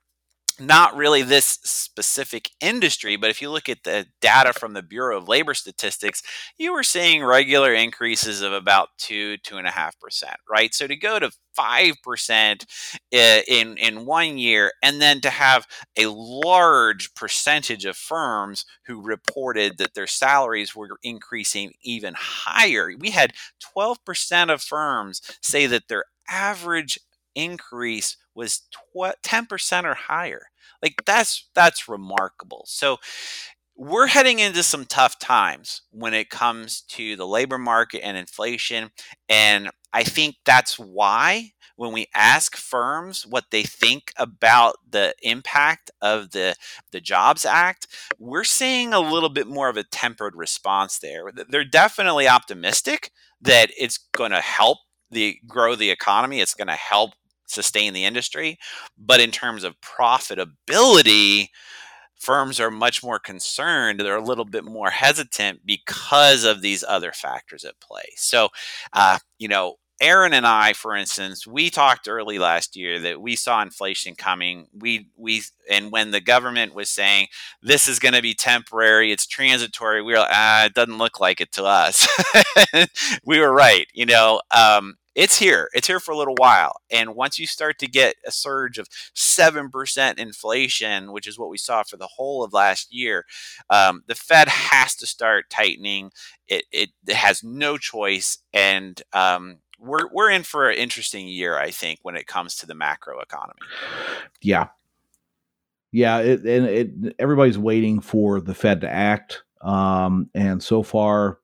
not 0.60 0.96
really 0.96 1.22
this 1.22 1.58
specific 1.64 2.50
industry, 2.60 3.16
but 3.16 3.30
if 3.30 3.40
you 3.42 3.50
look 3.50 3.68
at 3.68 3.84
the 3.84 4.06
data 4.20 4.52
from 4.52 4.72
the 4.72 4.82
Bureau 4.82 5.18
of 5.18 5.28
Labor 5.28 5.54
Statistics, 5.54 6.22
you 6.58 6.72
were 6.72 6.82
seeing 6.82 7.24
regular 7.24 7.72
increases 7.74 8.42
of 8.42 8.52
about 8.52 8.88
two, 8.98 9.36
two 9.38 9.56
and 9.56 9.66
a 9.66 9.70
half 9.70 9.98
percent, 10.00 10.36
right? 10.50 10.74
So 10.74 10.86
to 10.86 10.96
go 10.96 11.18
to 11.18 11.30
five 11.54 11.94
percent 12.02 12.64
eh, 13.12 13.42
in 13.46 13.76
in 13.76 14.06
one 14.06 14.38
year, 14.38 14.72
and 14.82 15.00
then 15.00 15.20
to 15.20 15.30
have 15.30 15.66
a 15.98 16.06
large 16.06 17.14
percentage 17.14 17.84
of 17.84 17.96
firms 17.96 18.64
who 18.86 19.00
reported 19.02 19.78
that 19.78 19.94
their 19.94 20.06
salaries 20.06 20.74
were 20.74 20.88
increasing 21.02 21.72
even 21.82 22.14
higher. 22.16 22.90
We 22.98 23.10
had 23.10 23.32
twelve 23.60 24.04
percent 24.04 24.50
of 24.50 24.62
firms 24.62 25.20
say 25.42 25.66
that 25.66 25.88
their 25.88 26.04
average 26.28 26.98
increase 27.34 28.16
was 28.34 28.62
tw- 28.70 29.22
10% 29.22 29.84
or 29.84 29.94
higher. 29.94 30.46
Like 30.82 31.02
that's 31.06 31.48
that's 31.54 31.88
remarkable. 31.88 32.64
So 32.66 32.98
we're 33.76 34.08
heading 34.08 34.38
into 34.38 34.62
some 34.62 34.84
tough 34.84 35.18
times 35.18 35.82
when 35.90 36.14
it 36.14 36.30
comes 36.30 36.82
to 36.82 37.16
the 37.16 37.26
labor 37.26 37.58
market 37.58 38.04
and 38.04 38.16
inflation 38.16 38.90
and 39.28 39.70
I 39.92 40.04
think 40.04 40.36
that's 40.44 40.78
why 40.78 41.52
when 41.76 41.92
we 41.92 42.06
ask 42.14 42.56
firms 42.56 43.26
what 43.26 43.46
they 43.50 43.62
think 43.62 44.12
about 44.16 44.76
the 44.88 45.14
impact 45.22 45.90
of 46.00 46.30
the 46.30 46.54
the 46.92 47.00
Jobs 47.00 47.44
Act, 47.44 47.86
we're 48.18 48.44
seeing 48.44 48.92
a 48.92 49.00
little 49.00 49.28
bit 49.28 49.46
more 49.46 49.68
of 49.68 49.76
a 49.76 49.84
tempered 49.84 50.36
response 50.36 50.98
there. 50.98 51.30
They're 51.48 51.64
definitely 51.64 52.28
optimistic 52.28 53.10
that 53.40 53.70
it's 53.78 53.98
going 54.14 54.30
to 54.30 54.40
help 54.40 54.78
the 55.10 55.38
grow 55.46 55.74
the 55.74 55.90
economy, 55.90 56.40
it's 56.40 56.54
going 56.54 56.68
to 56.68 56.74
help 56.74 57.12
sustain 57.52 57.92
the 57.92 58.04
industry, 58.04 58.58
but 58.98 59.20
in 59.20 59.30
terms 59.30 59.64
of 59.64 59.80
profitability, 59.80 61.48
firms 62.18 62.60
are 62.60 62.70
much 62.70 63.02
more 63.02 63.18
concerned. 63.18 64.00
They're 64.00 64.16
a 64.16 64.22
little 64.24 64.44
bit 64.44 64.64
more 64.64 64.90
hesitant 64.90 65.66
because 65.66 66.44
of 66.44 66.62
these 66.62 66.84
other 66.86 67.12
factors 67.12 67.64
at 67.64 67.80
play. 67.80 68.04
So, 68.16 68.48
uh, 68.92 69.18
you 69.38 69.48
know, 69.48 69.76
Aaron 70.00 70.32
and 70.32 70.46
I, 70.46 70.72
for 70.72 70.96
instance, 70.96 71.46
we 71.46 71.70
talked 71.70 72.08
early 72.08 72.38
last 72.38 72.74
year 72.76 72.98
that 73.00 73.20
we 73.20 73.36
saw 73.36 73.62
inflation 73.62 74.16
coming. 74.16 74.66
We 74.76 75.06
we 75.16 75.42
and 75.70 75.92
when 75.92 76.10
the 76.10 76.20
government 76.20 76.74
was 76.74 76.90
saying 76.90 77.28
this 77.62 77.86
is 77.86 78.00
going 78.00 78.14
to 78.14 78.22
be 78.22 78.34
temporary, 78.34 79.12
it's 79.12 79.26
transitory, 79.26 80.02
we 80.02 80.14
were 80.14 80.26
ah, 80.28 80.64
it 80.64 80.74
doesn't 80.74 80.98
look 80.98 81.20
like 81.20 81.40
it 81.40 81.52
to 81.52 81.64
us. 81.64 82.08
we 83.24 83.38
were 83.38 83.52
right, 83.52 83.86
you 83.94 84.06
know. 84.06 84.40
Um, 84.50 84.96
it's 85.14 85.38
here. 85.38 85.68
It's 85.74 85.86
here 85.86 86.00
for 86.00 86.12
a 86.12 86.16
little 86.16 86.36
while. 86.36 86.76
And 86.90 87.14
once 87.14 87.38
you 87.38 87.46
start 87.46 87.78
to 87.80 87.86
get 87.86 88.16
a 88.26 88.32
surge 88.32 88.78
of 88.78 88.88
7% 89.14 90.18
inflation, 90.18 91.12
which 91.12 91.26
is 91.26 91.38
what 91.38 91.50
we 91.50 91.58
saw 91.58 91.82
for 91.82 91.96
the 91.96 92.06
whole 92.06 92.42
of 92.42 92.52
last 92.52 92.92
year, 92.92 93.24
um, 93.70 94.02
the 94.06 94.14
Fed 94.14 94.48
has 94.48 94.94
to 94.96 95.06
start 95.06 95.50
tightening. 95.50 96.12
It, 96.48 96.64
it, 96.72 96.90
it 97.06 97.16
has 97.16 97.42
no 97.42 97.78
choice. 97.78 98.38
And 98.52 99.00
um, 99.12 99.58
we're 99.82 100.08
we're 100.12 100.30
in 100.30 100.44
for 100.44 100.70
an 100.70 100.78
interesting 100.78 101.26
year, 101.26 101.58
I 101.58 101.70
think, 101.70 101.98
when 102.02 102.16
it 102.16 102.26
comes 102.26 102.56
to 102.56 102.66
the 102.66 102.74
macro 102.74 103.20
economy. 103.20 103.58
Yeah, 104.40 104.68
yeah, 105.90 106.18
it, 106.20 106.44
and 106.44 107.14
everybody's 107.18 107.58
waiting 107.58 108.00
for 108.00 108.40
the 108.40 108.54
Fed 108.54 108.80
to 108.80 108.90
act, 108.90 109.42
um, 109.60 110.30
and 110.34 110.62
so 110.62 110.82
far, 110.82 111.38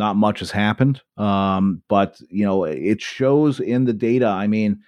not 0.00 0.16
much 0.16 0.40
has 0.40 0.50
happened. 0.50 1.00
Um, 1.16 1.82
but 1.88 2.20
you 2.28 2.44
know, 2.44 2.64
it 2.64 3.00
shows 3.00 3.60
in 3.60 3.84
the 3.84 3.94
data. 3.94 4.26
I 4.26 4.46
mean. 4.46 4.80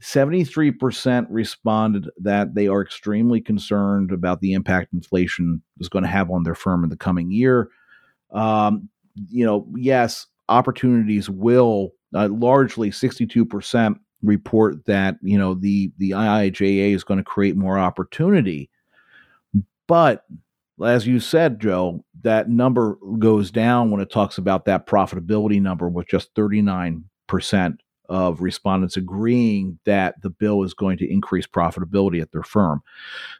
73% 0.00 1.26
responded 1.28 2.08
that 2.18 2.54
they 2.54 2.68
are 2.68 2.80
extremely 2.80 3.40
concerned 3.40 4.12
about 4.12 4.40
the 4.40 4.52
impact 4.52 4.92
inflation 4.92 5.60
is 5.80 5.88
going 5.88 6.04
to 6.04 6.08
have 6.08 6.30
on 6.30 6.44
their 6.44 6.54
firm 6.54 6.84
in 6.84 6.90
the 6.90 6.96
coming 6.96 7.32
year. 7.32 7.68
Um, 8.30 8.88
you 9.28 9.44
know, 9.44 9.66
yes, 9.74 10.28
opportunities 10.48 11.28
will 11.28 11.94
uh, 12.14 12.28
largely 12.28 12.90
62% 12.90 13.98
report 14.22 14.84
that 14.86 15.16
you 15.22 15.38
know 15.38 15.54
the 15.54 15.92
the 15.98 16.10
IIJA 16.10 16.92
is 16.92 17.04
going 17.04 17.18
to 17.18 17.24
create 17.24 17.56
more 17.56 17.78
opportunity 17.78 18.68
but 19.86 20.24
as 20.84 21.06
you 21.06 21.20
said 21.20 21.60
Joe 21.60 22.04
that 22.22 22.48
number 22.48 22.98
goes 23.18 23.50
down 23.50 23.90
when 23.90 24.00
it 24.00 24.10
talks 24.10 24.38
about 24.38 24.64
that 24.64 24.86
profitability 24.86 25.60
number 25.60 25.88
with 25.88 26.08
just 26.08 26.34
39% 26.34 27.02
of 28.08 28.40
respondents 28.40 28.96
agreeing 28.96 29.78
that 29.84 30.14
the 30.22 30.30
bill 30.30 30.62
is 30.62 30.72
going 30.72 30.96
to 30.98 31.10
increase 31.10 31.46
profitability 31.46 32.22
at 32.22 32.32
their 32.32 32.42
firm. 32.42 32.80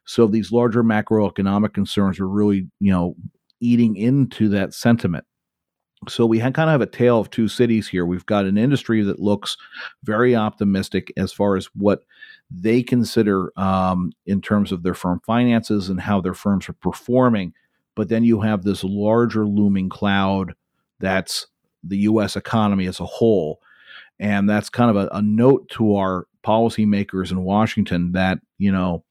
So 0.05 0.27
these 0.27 0.53
larger 0.53 0.85
macroeconomic 0.85 1.73
concerns 1.73 2.21
are 2.21 2.29
really 2.29 2.67
you 2.81 2.93
know 2.93 3.17
eating 3.61 3.97
into 3.97 4.49
that 4.51 4.75
sentiment 4.75 5.25
so 6.07 6.27
we 6.27 6.39
kind 6.39 6.57
of 6.57 6.69
have 6.69 6.81
a 6.81 6.87
tale 6.87 7.19
of 7.19 7.31
two 7.31 7.49
cities 7.49 7.89
here. 7.89 8.07
We've 8.07 8.27
got 8.27 8.45
an 8.45 8.57
industry 8.57 9.03
that 9.03 9.19
looks 9.19 9.57
very 10.05 10.37
optimistic 10.37 11.13
as 11.17 11.33
far 11.33 11.57
as 11.57 11.67
what 11.75 12.05
they 12.51 12.83
consider 12.83 13.53
um, 13.59 14.13
in 14.27 14.41
terms 14.41 14.71
of 14.71 14.83
their 14.83 14.95
firm 14.95 15.21
finances 15.27 15.89
and 15.89 16.01
how 16.01 16.21
their 16.21 16.35
firms 16.35 16.69
are 16.69 16.75
performing. 16.75 17.53
But 17.97 18.09
then 18.09 18.23
you 18.23 18.41
have 18.41 18.63
this 18.63 18.85
larger 18.85 19.45
looming 19.45 19.89
cloud 19.89 20.55
that's 21.01 21.47
the 21.83 21.99
U.S. 21.99 22.37
economy 22.37 22.87
as 22.87 23.01
a 23.01 23.07
whole. 23.07 23.61
And 24.21 24.49
that's 24.49 24.69
kind 24.69 24.91
of 24.91 24.97
a, 24.97 25.09
a 25.17 25.23
note 25.23 25.69
to 25.71 25.97
our 25.97 26.27
policymakers 26.45 27.31
in 27.31 27.43
Washington 27.43 28.13
that, 28.13 28.39
you 28.59 28.71
know, 28.73 29.05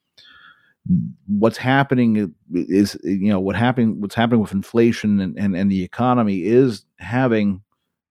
what's 1.28 1.58
happening 1.58 2.34
is 2.54 2.98
you 3.04 3.30
know 3.30 3.40
what 3.40 3.56
happening 3.56 4.00
what's 4.00 4.16
happening 4.16 4.40
with 4.40 4.52
inflation 4.52 5.20
and, 5.20 5.38
and, 5.38 5.56
and 5.56 5.72
the 5.72 5.84
economy 5.84 6.44
is 6.44 6.86
having 6.98 7.62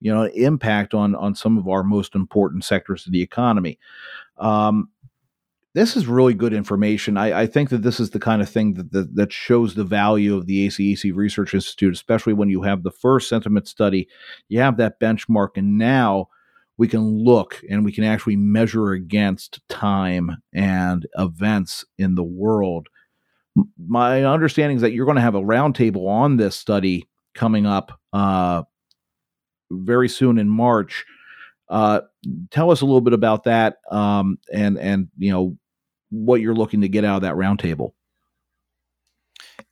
you 0.01 0.13
know 0.13 0.25
impact 0.25 0.95
on 0.95 1.15
on 1.15 1.35
some 1.35 1.57
of 1.57 1.69
our 1.69 1.83
most 1.83 2.15
important 2.15 2.65
sectors 2.65 3.07
of 3.07 3.13
the 3.13 3.23
economy. 3.23 3.79
Um, 4.39 4.91
this 5.75 5.95
is 5.95 6.07
really 6.07 6.33
good 6.33 6.55
information. 6.55 7.19
I, 7.19 7.43
I, 7.43 7.47
think 7.47 7.69
that 7.69 7.83
this 7.83 8.01
is 8.01 8.09
the 8.09 8.19
kind 8.19 8.41
of 8.41 8.49
thing 8.49 8.75
that, 8.75 8.93
that, 8.93 9.15
that 9.15 9.31
shows 9.31 9.75
the 9.75 9.85
value 9.85 10.35
of 10.35 10.47
the 10.47 10.67
acec 10.67 11.15
research 11.15 11.53
institute 11.53 11.93
especially 11.93 12.33
when 12.33 12.49
you 12.49 12.63
have 12.63 12.83
the 12.83 12.91
first 12.91 13.29
sentiment 13.29 13.69
study. 13.69 14.09
You 14.49 14.61
have 14.61 14.79
that 14.79 14.99
benchmark 14.99 15.51
and 15.57 15.77
now 15.77 16.29
we 16.79 16.89
can 16.89 17.25
look 17.25 17.63
and 17.71 17.85
we 17.85 17.93
can 17.93 18.05
actually 18.05 18.37
measure 18.37 18.93
against 18.93 19.61
time 19.69 20.37
and 20.53 21.07
events 21.17 21.85
in 21.99 22.15
the 22.15 22.25
world. 22.25 22.89
My 23.79 24.25
understanding 24.25 24.77
is 24.77 24.83
that 24.83 24.93
you're 24.93 25.07
going 25.07 25.17
to 25.17 25.23
have 25.23 25.35
a 25.35 25.41
roundtable 25.41 26.07
on 26.09 26.37
this 26.37 26.57
study 26.57 27.09
coming 27.35 27.65
up 27.65 27.99
uh, 28.13 28.63
very 29.71 30.09
soon 30.09 30.39
in 30.39 30.49
March. 30.49 31.05
Uh, 31.69 32.03
tell 32.51 32.71
us 32.71 32.83
a 32.83 32.85
little 32.85 33.01
bit 33.01 33.15
about 33.15 33.45
that 33.45 33.79
um, 33.91 34.39
and 34.53 34.79
and 34.79 35.09
you 35.19 35.33
know 35.33 35.57
what 36.11 36.41
you're 36.41 36.55
looking 36.55 36.83
to 36.83 36.89
get 36.89 37.05
out 37.05 37.17
of 37.17 37.23
that 37.23 37.35
roundtable. 37.35 37.93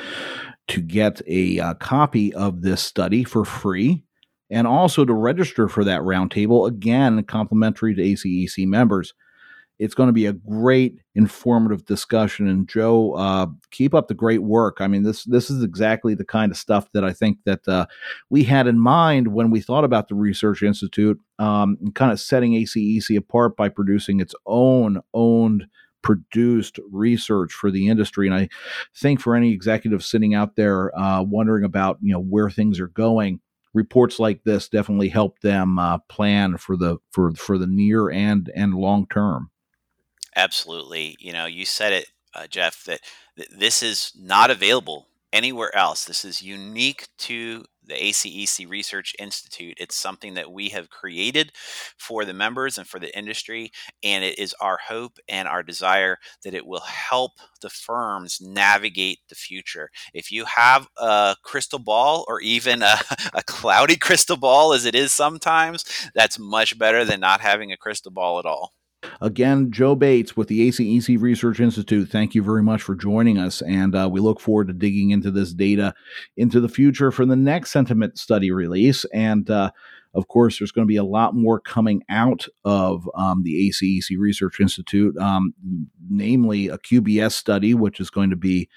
to 0.68 0.82
get 0.82 1.22
a 1.28 1.60
uh, 1.60 1.74
copy 1.76 2.34
of 2.34 2.62
this 2.62 2.82
study 2.82 3.24
for 3.24 3.46
free 3.46 4.04
and 4.50 4.68
also 4.68 5.06
to 5.06 5.14
register 5.14 5.68
for 5.68 5.84
that 5.84 6.02
roundtable, 6.02 6.68
again, 6.68 7.24
complimentary 7.24 7.94
to 7.96 8.02
ACEC 8.02 8.68
members. 8.68 9.14
it's 9.80 9.96
going 9.96 10.08
to 10.08 10.14
be 10.14 10.26
a 10.26 10.34
great 10.34 11.00
informative 11.16 11.86
discussion. 11.86 12.48
And 12.48 12.68
Joe, 12.68 13.14
uh, 13.14 13.48
keep 13.72 13.94
up 13.94 14.10
the 14.10 14.14
great 14.14 14.44
work. 14.44 14.78
I 14.82 14.88
mean, 14.88 15.04
this 15.04 15.24
this 15.24 15.50
is 15.50 15.64
exactly 15.64 16.14
the 16.16 16.26
kind 16.26 16.52
of 16.52 16.58
stuff 16.58 16.92
that 16.94 17.06
I 17.06 17.14
think 17.14 17.38
that 17.46 17.66
uh, 17.68 17.86
we 18.30 18.44
had 18.44 18.68
in 18.68 18.78
mind 18.78 19.30
when 19.30 19.50
we 19.50 19.62
thought 19.62 19.86
about 19.86 20.10
the 20.10 20.16
Research 20.16 20.62
Institute, 20.62 21.18
um, 21.40 21.78
kind 21.96 22.12
of 22.12 22.20
setting 22.20 22.52
ACEC 22.54 23.18
apart 23.18 23.56
by 23.56 23.70
producing 23.70 24.20
its 24.20 24.36
own 24.46 25.02
owned 25.14 25.66
produced 26.02 26.80
research 26.92 27.52
for 27.52 27.72
the 27.72 27.88
industry. 27.88 28.28
And 28.28 28.36
I 28.36 28.50
think 28.96 29.20
for 29.20 29.36
any 29.36 29.52
executive 29.52 30.04
sitting 30.04 30.34
out 30.34 30.56
there 30.56 30.98
uh, 30.98 31.24
wondering 31.24 31.64
about 31.64 31.98
you 32.02 32.12
know 32.12 32.22
where 32.22 32.50
things 32.50 32.80
are 32.82 32.88
going, 32.90 33.40
reports 33.80 34.20
like 34.20 34.44
this 34.44 34.68
definitely 34.68 35.10
help 35.10 35.40
them 35.40 35.80
uh, 35.80 35.98
plan 36.10 36.58
for 36.58 36.76
the 36.76 36.98
for 37.12 37.32
for 37.32 37.58
the 37.58 37.68
near 37.68 38.10
and 38.10 38.52
and 38.54 38.74
long 38.76 39.08
term. 39.08 39.50
Absolutely, 40.36 41.16
you 41.20 41.34
know, 41.34 41.46
you 41.46 41.66
said 41.66 41.94
it, 41.94 42.08
uh, 42.36 42.46
Jeff, 42.48 42.84
that 42.84 43.00
th- 43.36 43.50
this 43.50 43.82
is 43.82 44.12
not 44.20 44.52
available 44.52 45.08
anywhere 45.34 45.76
else. 45.76 46.06
This 46.06 46.24
is 46.26 46.42
unique 46.42 47.08
to 47.20 47.66
the 47.90 47.96
ACEC 47.96 48.70
Research 48.70 49.16
Institute. 49.20 49.78
It's 49.80 49.96
something 49.96 50.36
that 50.36 50.52
we 50.52 50.70
have 50.70 50.90
created 50.90 51.52
for 51.98 52.26
the 52.26 52.34
members 52.34 52.78
and 52.78 52.88
for 52.88 53.00
the 53.00 53.16
industry. 53.18 53.72
And 54.04 54.24
it 54.24 54.40
is 54.40 54.56
our 54.62 54.80
hope 54.88 55.20
and 55.28 55.48
our 55.48 55.64
desire 55.64 56.18
that 56.44 56.54
it 56.54 56.66
will 56.66 56.82
help 56.82 57.34
the 57.62 57.70
firms 57.70 58.40
navigate 58.42 59.20
the 59.30 59.36
future. 59.36 59.90
If 60.14 60.32
you 60.32 60.46
have 60.46 60.88
a 60.98 61.36
crystal 61.44 61.80
ball 61.80 62.26
or 62.28 62.40
even 62.42 62.82
a, 62.82 62.98
a 63.34 63.44
cloudy 63.44 63.98
crystal 63.98 64.38
ball, 64.38 64.74
as 64.74 64.86
it 64.86 64.96
is 64.96 65.14
sometimes, 65.14 65.84
that's 66.16 66.40
much 66.40 66.78
better 66.78 67.04
than 67.04 67.20
not 67.20 67.42
having 67.42 67.72
a 67.72 67.78
crystal 67.78 68.12
ball 68.12 68.40
at 68.40 68.46
all. 68.46 68.74
Again, 69.22 69.72
Joe 69.72 69.96
Bates 69.96 70.36
with 70.36 70.48
the 70.48 70.68
ACEC 70.68 71.20
Research 71.22 71.60
Institute, 71.60 72.10
thank 72.10 72.36
you 72.36 72.44
very 72.44 72.64
much 72.64 72.82
for 72.82 72.96
joining 72.96 73.38
us. 73.38 73.62
And 73.62 73.96
uh, 73.96 74.10
we 74.12 74.20
look 74.20 74.40
forward 74.40 74.68
to 74.68 74.74
digging 74.74 75.12
into 75.12 75.32
this 75.32 75.54
data 75.54 75.94
into 76.38 76.60
the 76.60 76.70
future 76.70 77.12
for 77.12 77.26
the 77.26 77.36
next 77.36 77.72
sentiment 77.72 78.18
study 78.18 78.52
release. 78.52 79.06
And 79.14 79.50
uh, 79.50 79.72
of 80.14 80.28
course, 80.28 80.60
there's 80.60 80.72
going 80.72 80.86
to 80.86 80.92
be 80.92 80.98
a 80.98 81.04
lot 81.04 81.36
more 81.36 81.60
coming 81.60 82.04
out 82.10 82.46
of 82.66 83.10
um, 83.16 83.44
the 83.44 83.70
ACEC 83.70 84.18
Research 84.18 84.60
Institute, 84.60 85.18
um, 85.18 85.54
namely 86.10 86.68
a 86.68 86.78
QBS 86.78 87.34
study, 87.34 87.74
which 87.74 88.00
is 88.00 88.10
going 88.10 88.30
to 88.30 88.36
be 88.36 88.70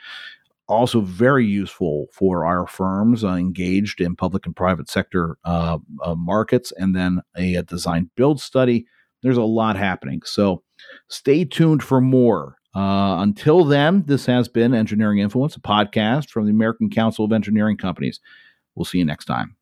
also 0.68 1.00
very 1.00 1.44
useful 1.44 2.06
for 2.12 2.46
our 2.46 2.66
firms 2.66 3.24
uh, 3.24 3.30
engaged 3.30 4.00
in 4.00 4.14
public 4.14 4.46
and 4.46 4.54
private 4.54 4.88
sector 4.88 5.36
uh, 5.44 5.78
uh 6.02 6.14
markets, 6.14 6.72
and 6.76 6.94
then 6.94 7.20
a, 7.36 7.56
a 7.56 7.62
design 7.62 8.10
build 8.16 8.40
study 8.40 8.86
there's 9.22 9.36
a 9.36 9.42
lot 9.42 9.76
happening. 9.76 10.22
So 10.24 10.62
stay 11.08 11.44
tuned 11.44 11.82
for 11.82 12.00
more. 12.00 12.56
Uh, 12.74 13.16
until 13.20 13.64
then, 13.64 14.02
this 14.06 14.26
has 14.26 14.48
been 14.48 14.74
Engineering 14.74 15.18
Influence, 15.18 15.56
a 15.56 15.60
podcast 15.60 16.30
from 16.30 16.46
the 16.46 16.50
American 16.50 16.88
Council 16.90 17.24
of 17.24 17.32
Engineering 17.32 17.76
Companies. 17.76 18.20
We'll 18.74 18.86
see 18.86 18.98
you 18.98 19.04
next 19.04 19.26
time. 19.26 19.56